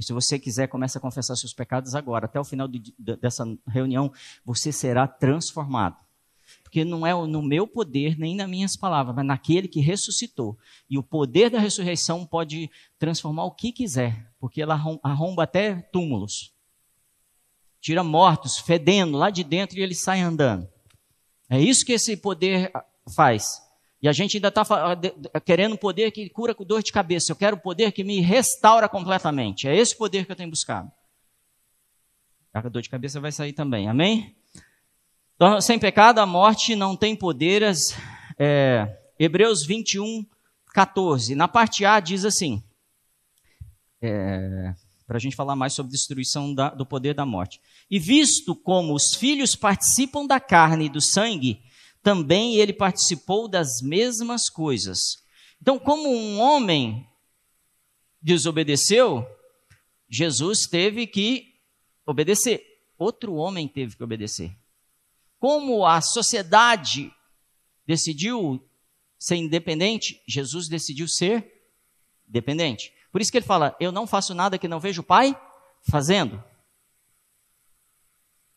[0.00, 2.24] E se você quiser, comece a confessar seus pecados agora.
[2.24, 4.10] Até o final de, de, dessa reunião,
[4.42, 5.94] você será transformado.
[6.62, 10.58] Porque não é no meu poder, nem nas minhas palavras, mas naquele que ressuscitou.
[10.88, 16.54] E o poder da ressurreição pode transformar o que quiser, porque ela arromba até túmulos.
[17.78, 20.66] Tira mortos, fedendo lá de dentro e ele sai andando.
[21.50, 22.72] É isso que esse poder
[23.14, 23.60] faz.
[24.02, 24.64] E a gente ainda está
[25.44, 27.32] querendo um poder que cura com dor de cabeça.
[27.32, 29.68] Eu quero um poder que me restaura completamente.
[29.68, 30.90] É esse poder que eu tenho buscado.
[32.52, 33.88] A dor de cabeça vai sair também.
[33.88, 34.34] Amém?
[35.36, 37.94] Então, sem pecado, a morte não tem poderes.
[38.38, 40.26] É, Hebreus 21,
[40.72, 41.34] 14.
[41.34, 42.62] Na parte A diz assim.
[44.00, 44.74] É,
[45.06, 47.60] para a gente falar mais sobre destruição da, do poder da morte.
[47.90, 51.60] E visto como os filhos participam da carne e do sangue,
[52.02, 55.22] também ele participou das mesmas coisas.
[55.60, 57.06] Então, como um homem
[58.20, 59.26] desobedeceu,
[60.08, 61.54] Jesus teve que
[62.06, 62.64] obedecer.
[62.98, 64.56] Outro homem teve que obedecer.
[65.38, 67.12] Como a sociedade
[67.86, 68.62] decidiu
[69.18, 71.70] ser independente, Jesus decidiu ser
[72.26, 72.92] dependente.
[73.12, 75.38] Por isso que ele fala: Eu não faço nada que não vejo o Pai
[75.82, 76.42] fazendo.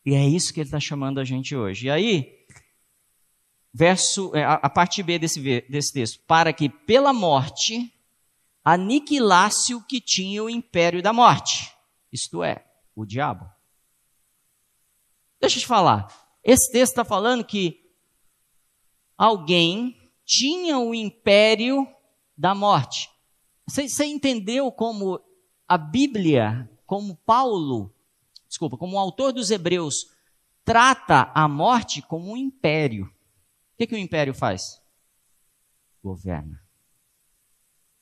[0.04, 1.86] E é isso que ele está chamando a gente hoje.
[1.86, 2.43] E aí,
[3.74, 7.92] verso, é, a parte B desse, desse texto, para que pela morte
[8.64, 11.74] aniquilasse o que tinha o império da morte,
[12.12, 13.44] isto é, o diabo.
[15.40, 16.06] Deixa eu te falar,
[16.44, 17.90] esse texto está falando que
[19.18, 21.86] alguém tinha o império
[22.38, 23.10] da morte.
[23.66, 25.20] Você, você entendeu como
[25.66, 27.92] a Bíblia, como Paulo,
[28.48, 30.06] desculpa, como o autor dos Hebreus,
[30.64, 33.13] trata a morte como um império?
[33.74, 34.80] O que, que o império faz?
[36.02, 36.62] Governa.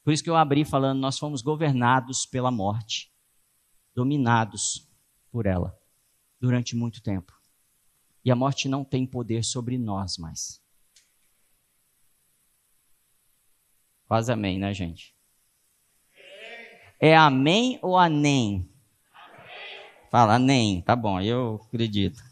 [0.05, 3.11] Por isso que eu abri falando, nós fomos governados pela morte,
[3.95, 4.87] dominados
[5.31, 5.79] por ela
[6.39, 7.33] durante muito tempo.
[8.23, 10.63] E a morte não tem poder sobre nós mais.
[14.07, 15.17] Quase amém, né, gente?
[17.01, 18.71] É amém ou anem?
[20.11, 22.23] Fala, nem, tá bom, eu acredito.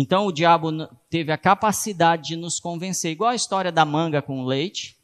[0.00, 0.70] Então o diabo
[1.10, 4.98] teve a capacidade de nos convencer, igual a história da manga com leite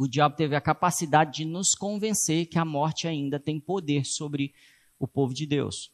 [0.00, 4.54] o diabo teve a capacidade de nos convencer que a morte ainda tem poder sobre
[4.98, 5.92] o povo de Deus.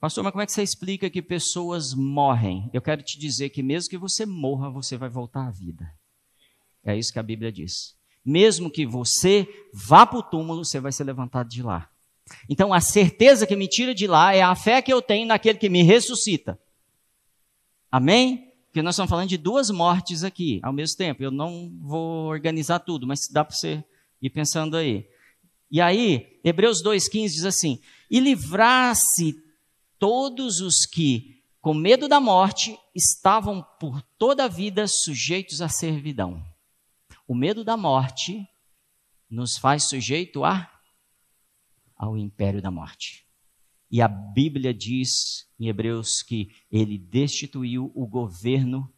[0.00, 2.70] Pastor, mas como é que você explica que pessoas morrem?
[2.72, 5.94] Eu quero te dizer que mesmo que você morra, você vai voltar à vida.
[6.82, 7.94] É isso que a Bíblia diz.
[8.24, 11.90] Mesmo que você vá para o túmulo, você vai ser levantado de lá.
[12.48, 15.58] Então, a certeza que me tira de lá é a fé que eu tenho naquele
[15.58, 16.58] que me ressuscita.
[17.90, 18.52] Amém?
[18.66, 21.22] Porque nós estamos falando de duas mortes aqui ao mesmo tempo.
[21.22, 23.84] Eu não vou organizar tudo, mas dá para você
[24.20, 25.08] ir pensando aí.
[25.70, 27.78] E aí, Hebreus 2,15 diz assim:
[28.10, 29.36] E livrasse
[29.98, 36.44] todos os que, com medo da morte, estavam por toda a vida sujeitos à servidão.
[37.28, 38.44] O medo da morte
[39.30, 40.70] nos faz sujeito a,
[41.96, 43.26] ao império da morte.
[43.90, 48.92] E a Bíblia diz em Hebreus que ele destituiu o governo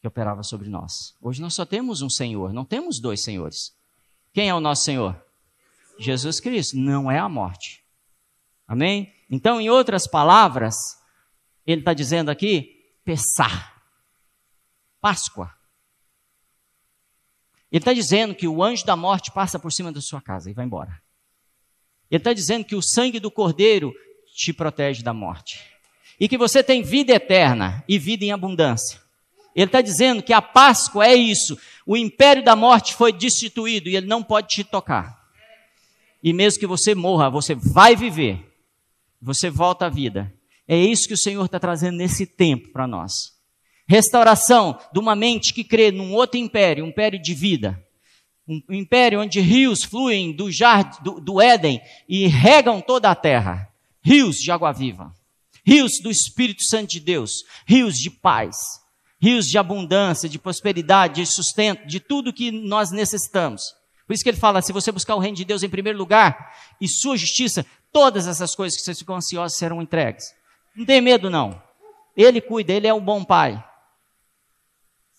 [0.00, 1.14] que operava sobre nós.
[1.20, 3.76] Hoje nós só temos um Senhor, não temos dois senhores.
[4.32, 5.22] Quem é o nosso Senhor?
[5.98, 7.84] Jesus Cristo, não é a morte.
[8.66, 9.12] Amém?
[9.28, 10.74] Então, em outras palavras,
[11.66, 13.82] ele está dizendo aqui: Pessar,
[15.00, 15.54] Páscoa.
[17.70, 20.54] Ele está dizendo que o anjo da morte passa por cima da sua casa e
[20.54, 21.00] vai embora.
[22.10, 23.94] Ele está dizendo que o sangue do cordeiro
[24.34, 25.60] te protege da morte.
[26.18, 29.00] E que você tem vida eterna e vida em abundância.
[29.54, 31.58] Ele está dizendo que a Páscoa é isso.
[31.86, 35.20] O império da morte foi destituído e ele não pode te tocar.
[36.22, 38.38] E mesmo que você morra, você vai viver.
[39.20, 40.32] Você volta à vida.
[40.68, 43.32] É isso que o Senhor está trazendo nesse tempo para nós.
[43.88, 47.84] Restauração de uma mente que crê num outro império, um império de vida.
[48.50, 53.70] Um império onde rios fluem do, jardim, do, do Éden e regam toda a terra
[54.02, 55.14] rios de água viva,
[55.64, 58.56] rios do Espírito Santo de Deus, rios de paz,
[59.20, 63.62] rios de abundância, de prosperidade, de sustento, de tudo que nós necessitamos.
[64.04, 66.52] Por isso que ele fala: se você buscar o reino de Deus em primeiro lugar
[66.80, 70.34] e sua justiça, todas essas coisas que vocês ficam ansiosos serão entregues.
[70.74, 71.62] Não tem medo, não.
[72.16, 73.62] Ele cuida, ele é um bom pai.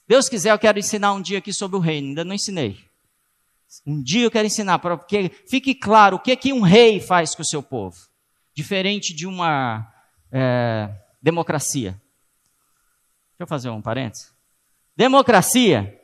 [0.05, 2.90] Deus quiser, eu quero ensinar um dia aqui sobre o reino, ainda não ensinei.
[3.85, 7.33] Um dia eu quero ensinar, para que fique claro o que, que um rei faz
[7.33, 8.11] com o seu povo
[8.53, 9.91] diferente de uma
[10.31, 10.89] é,
[11.21, 11.91] democracia.
[11.91, 14.31] Deixa eu fazer um parênteses.
[14.95, 15.99] Democracia,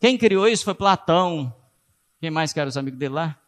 [0.00, 1.54] quem criou isso foi Platão.
[2.20, 3.40] Quem mais quer os amigos dele lá?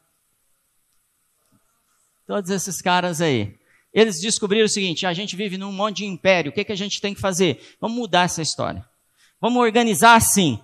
[2.26, 3.56] Todos esses caras aí.
[3.92, 6.76] Eles descobriram o seguinte: a gente vive num monte de império, o que, que a
[6.76, 7.76] gente tem que fazer?
[7.80, 8.86] Vamos mudar essa história.
[9.40, 10.60] Vamos organizar assim.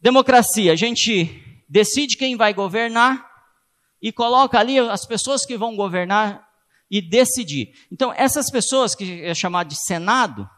[0.00, 3.28] Democracia, a gente decide quem vai governar,
[4.00, 6.48] e coloca ali as pessoas que vão governar
[6.90, 7.74] e decidir.
[7.90, 10.48] Então, essas pessoas que é chamado de Senado,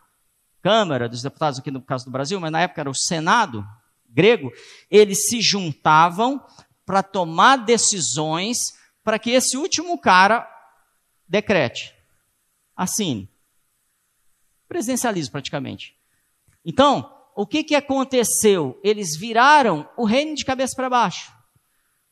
[0.62, 3.66] Câmara dos Deputados aqui no caso do Brasil, mas na época era o Senado
[4.06, 4.52] grego,
[4.90, 6.44] eles se juntavam
[6.84, 8.58] para tomar decisões
[9.02, 10.46] para que esse último cara
[11.26, 11.94] decrete,
[12.76, 13.28] assine.
[14.68, 15.96] Presidencialismo praticamente.
[16.64, 18.78] Então, o que, que aconteceu?
[18.84, 21.32] Eles viraram o reino de cabeça para baixo.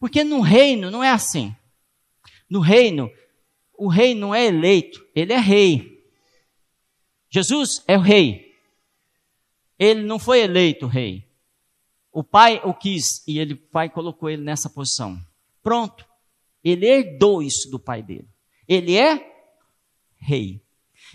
[0.00, 1.55] Porque no reino não é assim.
[2.48, 3.11] No reino,
[3.76, 6.02] o rei não é eleito, ele é rei.
[7.28, 8.55] Jesus é o rei.
[9.78, 11.28] Ele não foi eleito rei.
[12.11, 15.20] O pai o quis e ele, o pai colocou ele nessa posição.
[15.62, 16.07] Pronto.
[16.64, 18.28] Ele herdou isso do pai dele.
[18.66, 19.30] Ele é
[20.16, 20.62] rei.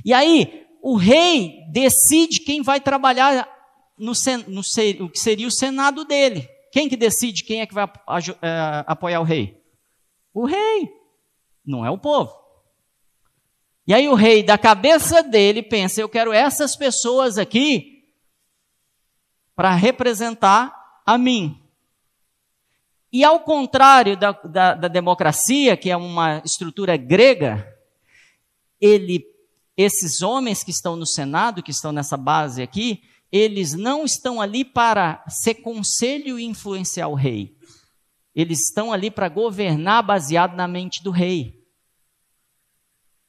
[0.06, 3.52] E aí, o rei decide quem vai trabalhar
[3.98, 4.14] no,
[4.48, 4.62] no,
[5.06, 6.48] o que seria o senado dele.
[6.72, 9.62] Quem que decide quem é que vai é, apoiar o rei?
[10.34, 10.90] O rei,
[11.66, 12.34] não é o povo.
[13.86, 18.04] E aí o rei, da cabeça dele, pensa: eu quero essas pessoas aqui
[19.56, 20.74] para representar
[21.06, 21.60] a mim.
[23.12, 27.72] E ao contrário da, da, da democracia, que é uma estrutura grega,
[28.82, 29.24] ele,
[29.78, 33.04] esses homens que estão no Senado, que estão nessa base aqui,
[33.36, 37.58] eles não estão ali para ser conselho e influenciar o rei.
[38.36, 41.68] Eles estão ali para governar baseado na mente do rei.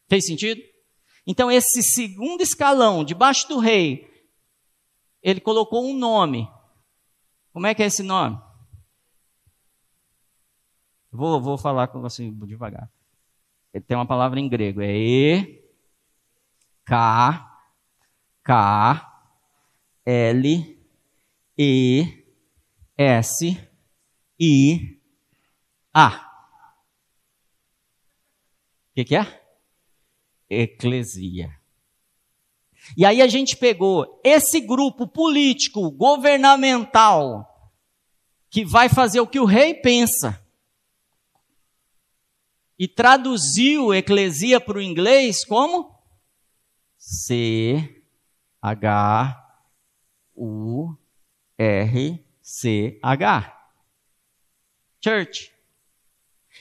[0.07, 0.61] Fez sentido?
[1.27, 4.07] Então, esse segundo escalão, debaixo do rei,
[5.23, 6.47] ele colocou um nome.
[7.51, 8.39] Como é que é esse nome?
[11.11, 12.93] Vou, vou falar com você devagar.
[13.73, 15.65] Ele tem uma palavra em grego, é E,
[16.85, 17.59] K,
[18.43, 19.14] K,
[20.07, 20.79] L,
[21.57, 22.25] E,
[22.97, 23.59] S,
[24.39, 25.01] I,
[25.93, 26.09] A.
[28.91, 29.45] O que, que é?
[30.49, 31.59] Eclesia.
[32.97, 37.73] E aí a gente pegou esse grupo político, governamental,
[38.51, 40.41] que vai fazer o que o rei pensa,
[42.79, 45.97] e traduziu eclesia para o inglês como
[46.99, 48.05] C
[48.61, 49.44] H
[50.37, 50.95] U
[51.59, 53.68] R C H.
[55.03, 55.53] Church.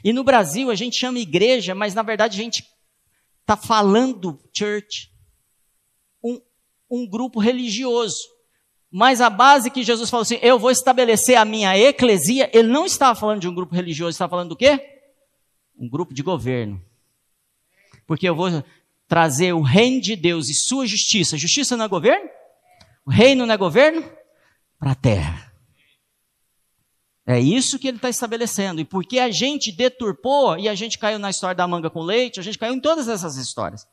[0.03, 2.67] E no Brasil a gente chama igreja, mas na verdade a gente
[3.41, 5.11] está falando church,
[6.23, 6.41] um,
[6.89, 8.21] um grupo religioso.
[8.89, 12.85] Mas a base que Jesus falou assim, eu vou estabelecer a minha eclesia, ele não
[12.85, 15.01] estava falando de um grupo religioso, estava falando do quê?
[15.77, 16.79] Um grupo de governo.
[18.05, 18.63] Porque eu vou
[19.07, 21.37] trazer o reino de Deus e sua justiça.
[21.37, 22.29] Justiça não é governo?
[23.05, 24.01] O reino não é governo?
[24.79, 25.53] Para a terra.
[27.25, 28.81] É isso que ele está estabelecendo.
[28.81, 32.39] E porque a gente deturpou e a gente caiu na história da manga com leite,
[32.39, 33.87] a gente caiu em todas essas histórias.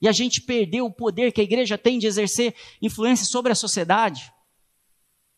[0.00, 3.56] E a gente perdeu o poder que a igreja tem de exercer influência sobre a
[3.56, 4.32] sociedade.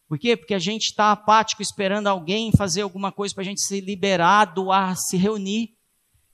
[0.08, 0.36] Por quê?
[0.36, 4.72] Porque a gente está apático esperando alguém fazer alguma coisa para a gente ser liberado
[4.72, 5.76] a se reunir.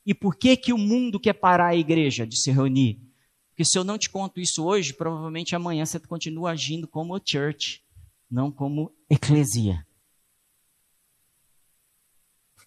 [0.07, 3.04] E por que, que o mundo quer parar a igreja de se reunir?
[3.55, 7.83] Porque se eu não te conto isso hoje, provavelmente amanhã você continua agindo como church,
[8.29, 9.87] não como eclesia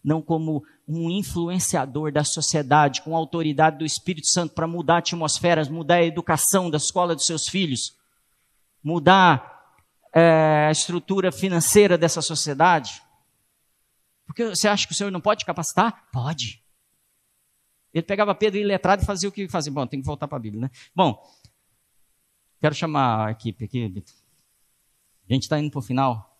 [0.07, 5.95] não como um influenciador da sociedade, com autoridade do Espírito Santo para mudar atmosferas, mudar
[5.95, 7.93] a educação da escola dos seus filhos,
[8.81, 9.75] mudar
[10.15, 13.03] é, a estrutura financeira dessa sociedade.
[14.25, 16.07] Porque você acha que o Senhor não pode capacitar?
[16.09, 16.63] Pode.
[17.97, 19.71] Ele pegava Pedro letrado e fazia o que fazia.
[19.71, 20.71] Bom, tem que voltar para a Bíblia, né?
[20.95, 21.19] Bom,
[22.59, 24.03] quero chamar a equipe aqui.
[25.27, 26.39] A gente está indo para o final.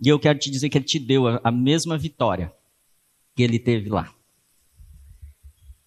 [0.00, 2.54] E eu quero te dizer que ele te deu a, a mesma vitória
[3.36, 4.14] que ele teve lá.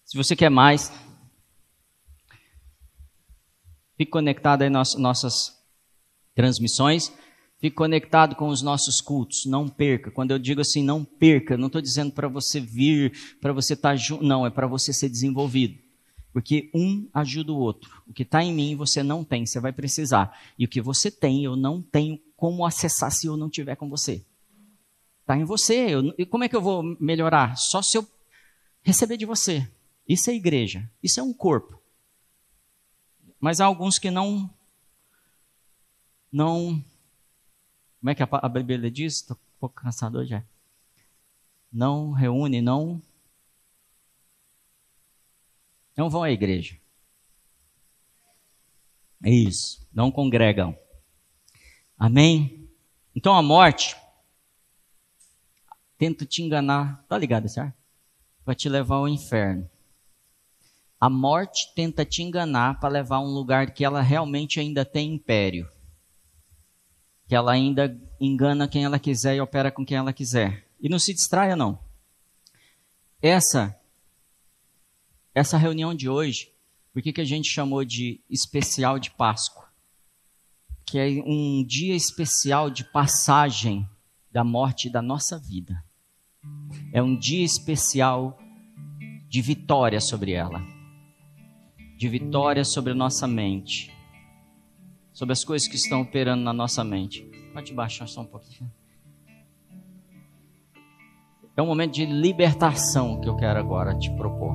[0.04, 0.92] Se você quer mais,
[3.96, 5.60] fique conectado aí nas nossas
[6.32, 7.12] transmissões.
[7.62, 9.46] Fique conectado com os nossos cultos.
[9.46, 10.10] Não perca.
[10.10, 13.90] Quando eu digo assim, não perca, não estou dizendo para você vir, para você estar
[13.90, 14.24] tá junto.
[14.24, 15.78] Não, é para você ser desenvolvido.
[16.32, 18.02] Porque um ajuda o outro.
[18.04, 20.36] O que está em mim você não tem, você vai precisar.
[20.58, 23.88] E o que você tem, eu não tenho como acessar se eu não tiver com
[23.88, 24.26] você.
[25.20, 25.86] Está em você.
[25.88, 27.56] Eu, e como é que eu vou melhorar?
[27.56, 28.04] Só se eu
[28.82, 29.70] receber de você.
[30.08, 30.90] Isso é igreja.
[31.00, 31.80] Isso é um corpo.
[33.38, 34.50] Mas há alguns que não.
[36.32, 36.84] Não.
[38.02, 39.18] Como é que a, Bíblia diz?
[39.18, 40.42] Estou um pouco cansado hoje.
[41.72, 43.00] Não reúne, não.
[45.96, 46.76] Não vão à igreja.
[49.22, 49.86] É isso.
[49.92, 50.76] Não congregam.
[51.96, 52.68] Amém?
[53.14, 53.96] Então a morte
[55.96, 57.76] tenta te enganar, tá ligado, certo?
[58.44, 59.70] Para te levar ao inferno.
[61.00, 65.14] A morte tenta te enganar para levar a um lugar que ela realmente ainda tem
[65.14, 65.70] império.
[67.32, 70.68] Que ela ainda engana quem ela quiser e opera com quem ela quiser.
[70.78, 71.78] E não se distraia não.
[73.22, 73.74] Essa
[75.34, 76.52] essa reunião de hoje,
[76.92, 79.62] por que, que a gente chamou de especial de Páscoa?
[80.84, 83.88] que é um dia especial de passagem
[84.30, 85.82] da morte da nossa vida.
[86.92, 88.38] É um dia especial
[89.28, 90.60] de vitória sobre ela,
[91.96, 93.90] de vitória sobre a nossa mente,
[95.12, 97.22] sobre as coisas que estão operando na nossa mente.
[97.52, 98.70] Pode baixar só um pouquinho.
[101.56, 104.54] É um momento de libertação que eu quero agora te propor.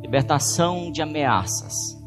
[0.00, 1.98] Libertação de ameaças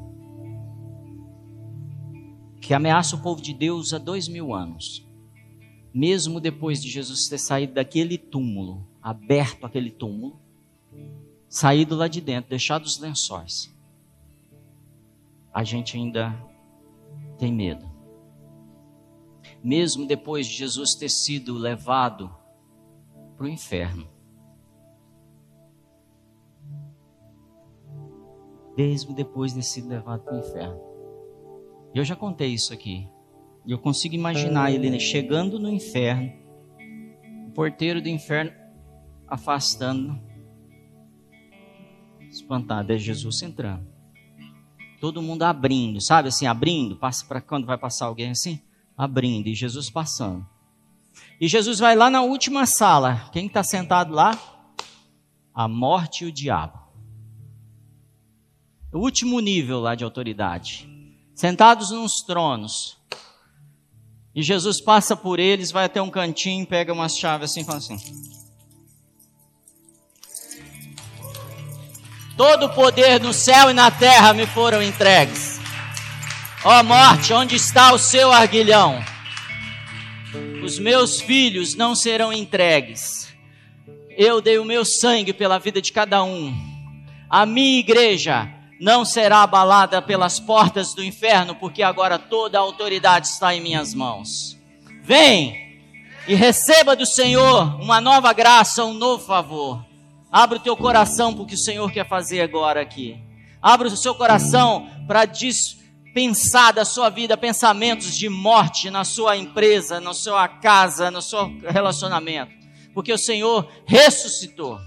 [2.71, 5.05] que ameaça o povo de Deus há dois mil anos.
[5.93, 10.39] Mesmo depois de Jesus ter saído daquele túmulo, aberto aquele túmulo,
[11.49, 13.75] saído lá de dentro, deixado os lençóis,
[15.53, 16.33] a gente ainda
[17.41, 17.89] tem medo.
[19.63, 22.31] Mesmo depois de Jesus ter sido levado
[23.35, 24.07] para o inferno.
[28.77, 30.79] Mesmo depois de ter sido levado para o inferno.
[31.95, 33.09] Eu já contei isso aqui.
[33.67, 36.31] Eu consigo imaginar ele chegando no inferno,
[37.47, 38.51] o porteiro do inferno
[39.27, 40.19] afastando,
[42.29, 43.90] espantado, é Jesus entrando.
[45.01, 48.61] Todo mundo abrindo, sabe assim, abrindo, passa para quando vai passar alguém assim,
[48.95, 50.47] abrindo e Jesus passando.
[51.39, 53.27] E Jesus vai lá na última sala.
[53.33, 54.39] Quem está sentado lá?
[55.55, 56.79] A morte e o diabo.
[58.93, 60.87] O último nível lá de autoridade.
[61.33, 62.95] Sentados nos tronos.
[64.35, 67.79] E Jesus passa por eles, vai até um cantinho, pega umas chaves assim e fala
[67.79, 67.97] assim:
[72.41, 75.59] Todo o poder no céu e na terra me foram entregues.
[76.63, 78.99] Ó morte, onde está o seu arguilhão?
[80.63, 83.31] Os meus filhos não serão entregues.
[84.17, 86.51] Eu dei o meu sangue pela vida de cada um.
[87.29, 93.27] A minha igreja não será abalada pelas portas do inferno, porque agora toda a autoridade
[93.27, 94.57] está em minhas mãos.
[95.03, 95.79] Vem
[96.27, 99.90] e receba do Senhor uma nova graça, um novo favor.
[100.31, 103.19] Abra o teu coração para o Senhor quer fazer agora aqui.
[103.61, 109.99] Abra o seu coração para dispensar da sua vida pensamentos de morte na sua empresa,
[109.99, 112.53] na sua casa, no seu relacionamento.
[112.93, 114.79] Porque o Senhor ressuscitou.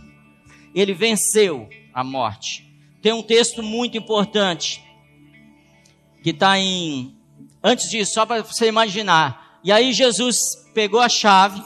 [0.74, 2.66] Ele venceu a morte.
[3.02, 4.82] Tem um texto muito importante
[6.22, 7.14] que está em.
[7.62, 9.60] Antes disso, só para você imaginar.
[9.62, 10.38] E aí Jesus
[10.72, 11.62] pegou a chave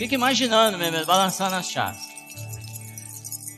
[0.00, 2.00] Fica imaginando mesmo, balançando as chaves.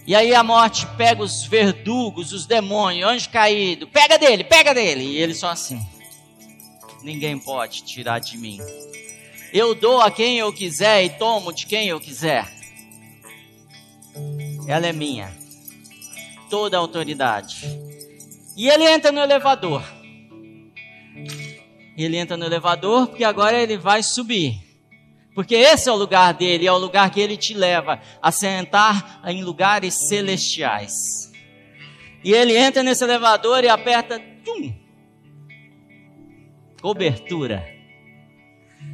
[0.05, 5.05] E aí a morte pega os verdugos, os demônios, anjo caído, pega dele, pega dele.
[5.05, 5.81] E ele só assim.
[7.01, 8.59] Ninguém pode tirar de mim.
[9.53, 12.53] Eu dou a quem eu quiser e tomo de quem eu quiser.
[14.67, 15.33] Ela é minha.
[16.51, 17.69] Toda a autoridade.
[18.57, 19.85] E ele entra no elevador.
[21.97, 24.61] Ele entra no elevador porque agora ele vai subir.
[25.35, 29.23] Porque esse é o lugar dele, é o lugar que ele te leva a sentar
[29.27, 31.33] em lugares celestiais.
[32.23, 34.73] E ele entra nesse elevador e aperta, tum,
[36.81, 37.67] cobertura.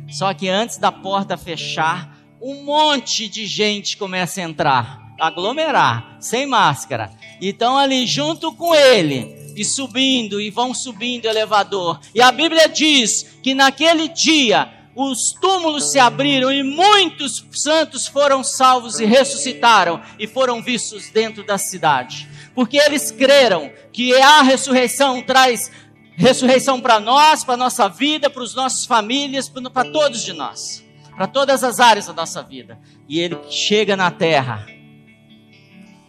[0.09, 6.47] Só que antes da porta fechar, um monte de gente começa a entrar, aglomerar, sem
[6.47, 7.11] máscara.
[7.41, 12.01] E estão ali junto com ele, e subindo, e vão subindo o elevador.
[12.15, 18.43] E a Bíblia diz que naquele dia os túmulos se abriram e muitos santos foram
[18.43, 22.29] salvos e ressuscitaram e foram vistos dentro da cidade.
[22.53, 25.71] Porque eles creram que a ressurreição traz
[26.17, 30.85] ressurreição para nós, para nossa vida, para as nossas famílias, para todos de nós,
[31.15, 32.77] para todas as áreas da nossa vida.
[33.09, 34.67] E ele chega na terra,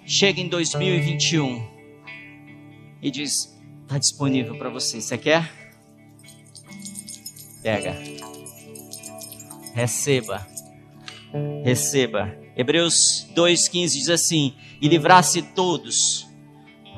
[0.03, 1.63] chega em 2021
[3.03, 4.99] e diz: está disponível para você.
[4.99, 5.47] Você quer?
[7.61, 8.28] Pega
[9.73, 10.45] receba.
[11.63, 12.35] Receba.
[12.55, 16.27] Hebreus 2,15 diz assim: E livrasse todos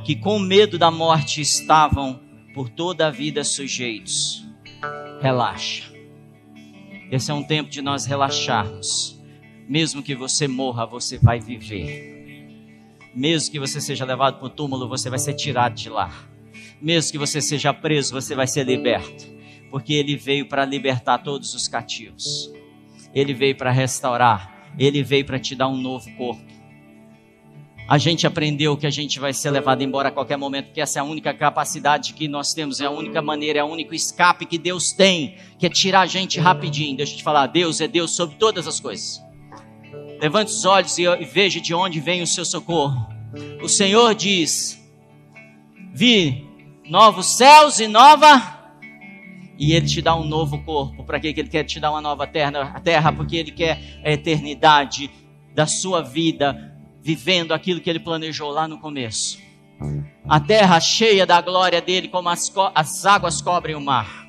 [0.04, 2.20] que com medo da morte estavam
[2.54, 4.46] por toda a vida sujeitos.
[5.22, 5.92] Relaxa.
[7.12, 9.22] Esse é um tempo de nós relaxarmos.
[9.68, 12.12] Mesmo que você morra, você vai viver.
[13.14, 16.12] Mesmo que você seja levado para o túmulo, você vai ser tirado de lá.
[16.82, 19.26] Mesmo que você seja preso, você vai ser liberto.
[19.70, 22.52] Porque ele veio para libertar todos os cativos.
[23.14, 26.52] Ele veio para restaurar, ele veio para te dar um novo corpo.
[27.88, 31.00] A gente aprendeu que a gente vai ser levado embora a qualquer momento, porque essa
[31.00, 34.46] é a única capacidade que nós temos, é a única maneira, é o único escape
[34.46, 36.96] que Deus tem, que é tirar a gente rapidinho.
[36.96, 39.22] Deixa eu te falar, Deus é Deus sobre todas as coisas.
[40.22, 43.10] Levante os olhos e veja de onde vem o seu socorro.
[43.62, 44.82] O Senhor diz:
[45.94, 46.48] Vi
[46.86, 48.61] novos céus e nova
[49.62, 51.04] e ele te dá um novo corpo.
[51.04, 52.80] Para que ele quer te dar uma nova terra?
[52.84, 53.14] terra?
[53.14, 55.12] Porque ele quer a eternidade
[55.54, 59.38] da sua vida, vivendo aquilo que ele planejou lá no começo.
[60.28, 64.21] A terra cheia da glória dele, como as, as águas cobrem o mar.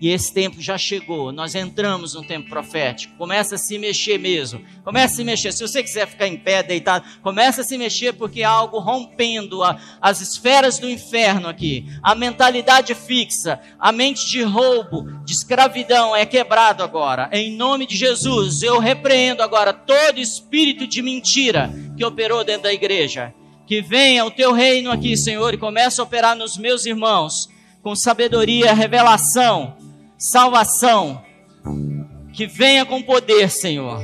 [0.00, 1.32] E esse tempo já chegou.
[1.32, 3.16] Nós entramos no tempo profético.
[3.16, 4.64] Começa a se mexer mesmo.
[4.84, 5.52] Começa a se mexer.
[5.52, 9.64] Se você quiser ficar em pé, deitado, começa a se mexer porque há algo rompendo
[9.64, 11.84] a, as esferas do inferno aqui.
[12.02, 17.28] A mentalidade fixa, a mente de roubo, de escravidão é quebrado agora.
[17.32, 22.72] Em nome de Jesus, eu repreendo agora todo espírito de mentira que operou dentro da
[22.72, 23.34] igreja
[23.66, 27.48] Que venha o teu reino aqui, Senhor, e comece a operar nos meus irmãos
[27.82, 29.76] com sabedoria, revelação,
[30.18, 31.24] salvação.
[32.32, 34.02] Que venha com poder, Senhor.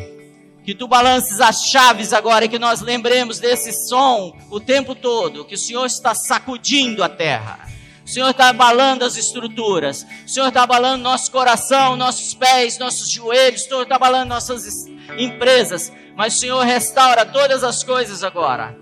[0.64, 5.44] Que tu balances as chaves agora e que nós lembremos desse som o tempo todo,
[5.44, 7.68] que o Senhor está sacudindo a terra.
[8.04, 10.06] O Senhor está abalando as estruturas.
[10.26, 13.62] O Senhor está abalando nosso coração, nossos pés, nossos joelhos.
[13.62, 14.86] O Senhor está abalando nossas
[15.16, 15.90] empresas.
[16.14, 18.76] Mas o Senhor restaura todas as coisas agora.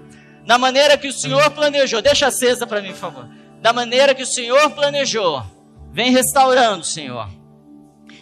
[0.44, 2.02] Da maneira que o Senhor planejou.
[2.02, 3.28] Deixa acesa para mim, por favor.
[3.60, 5.44] Da maneira que o Senhor planejou.
[5.92, 7.28] Vem restaurando, Senhor.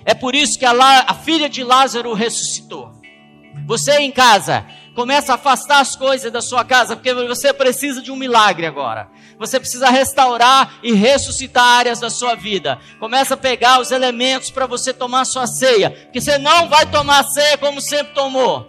[0.05, 0.73] É por isso que a,
[1.07, 2.93] a filha de Lázaro ressuscitou.
[3.67, 8.11] Você em casa, começa a afastar as coisas da sua casa, porque você precisa de
[8.11, 9.09] um milagre agora.
[9.39, 12.79] Você precisa restaurar e ressuscitar áreas da sua vida.
[12.99, 17.23] Começa a pegar os elementos para você tomar sua ceia, porque você não vai tomar
[17.25, 18.69] ceia como sempre tomou,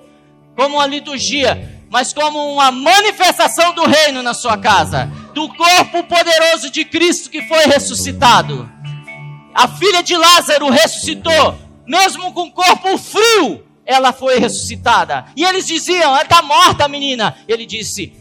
[0.55, 6.69] como uma liturgia, mas como uma manifestação do reino na sua casa, do corpo poderoso
[6.69, 8.69] de Cristo que foi ressuscitado.
[9.53, 15.25] A filha de Lázaro ressuscitou, mesmo com o corpo frio, ela foi ressuscitada.
[15.35, 17.35] E eles diziam: está morta, menina.
[17.47, 18.13] Ele disse: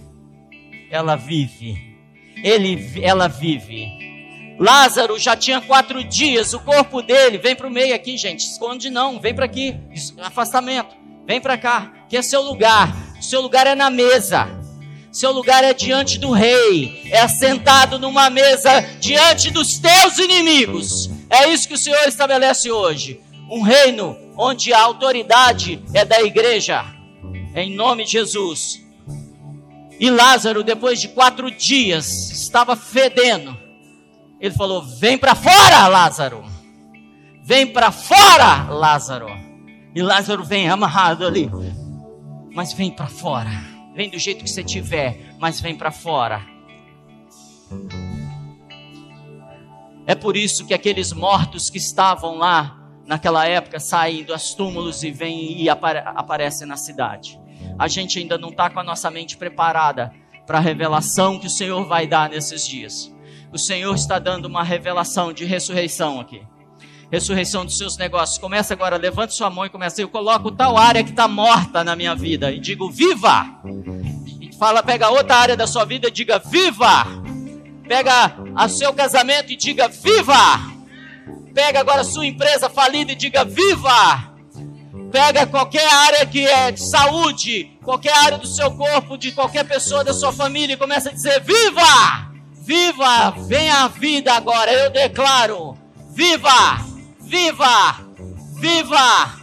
[0.90, 1.96] ela vive.
[2.42, 4.10] Ele, ela vive.
[4.58, 8.90] Lázaro já tinha quatro dias, o corpo dele, vem para o meio aqui, gente, esconde
[8.90, 9.74] não, vem para aqui,
[10.18, 10.94] afastamento,
[11.26, 14.50] vem para cá, que é seu lugar, seu lugar é na mesa,
[15.10, 21.48] seu lugar é diante do rei, é assentado numa mesa diante dos teus inimigos, é
[21.48, 26.84] isso que o Senhor estabelece hoje, um reino onde a autoridade é da igreja,
[27.54, 28.84] em nome de Jesus.
[29.98, 33.56] E Lázaro, depois de quatro dias, estava fedendo.
[34.40, 36.42] Ele falou: Vem para fora, Lázaro.
[37.44, 39.28] Vem para fora, Lázaro.
[39.94, 41.50] E Lázaro vem amarrado ali.
[42.54, 43.50] Mas vem para fora.
[43.94, 46.40] Vem do jeito que você tiver, mas vem para fora.
[50.10, 55.10] É por isso que aqueles mortos que estavam lá naquela época saem dos túmulos e
[55.10, 57.40] vêm e apare aparecem na cidade
[57.78, 60.12] a gente ainda não está com a nossa mente preparada
[60.46, 63.10] para a revelação que o Senhor vai dar nesses dias.
[63.52, 66.42] O Senhor está dando uma revelação de ressurreição aqui.
[67.10, 68.38] Ressurreição dos seus negócios.
[68.38, 70.00] Começa agora, levante sua mão e começa.
[70.00, 73.46] Eu coloco tal área que está morta na minha vida e digo viva.
[74.40, 77.29] E fala, pega outra área da sua vida e diga viva.
[77.90, 80.60] Pega o seu casamento e diga viva.
[81.52, 84.30] Pega agora a sua empresa falida e diga viva.
[85.10, 90.04] Pega qualquer área que é de saúde, qualquer área do seu corpo, de qualquer pessoa
[90.04, 92.30] da sua família e começa a dizer: Viva!
[92.62, 93.34] Viva!
[93.48, 95.76] Venha a vida agora, eu declaro:
[96.12, 96.86] Viva!
[97.18, 98.04] Viva!
[98.54, 99.34] Viva!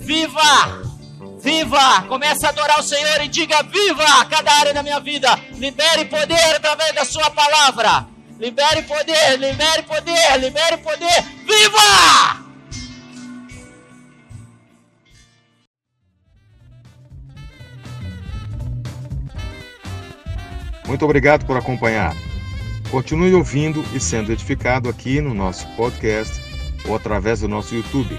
[0.00, 0.93] Viva!
[1.44, 2.00] Viva!
[2.08, 4.24] Comece a adorar o Senhor e diga: Viva!
[4.30, 5.28] Cada área da minha vida.
[5.52, 8.06] Libere poder através da Sua palavra.
[8.40, 11.22] Libere poder, libere poder, libere poder.
[11.44, 12.42] Viva!
[20.86, 22.14] Muito obrigado por acompanhar.
[22.90, 26.40] Continue ouvindo e sendo edificado aqui no nosso podcast
[26.88, 28.18] ou através do nosso YouTube.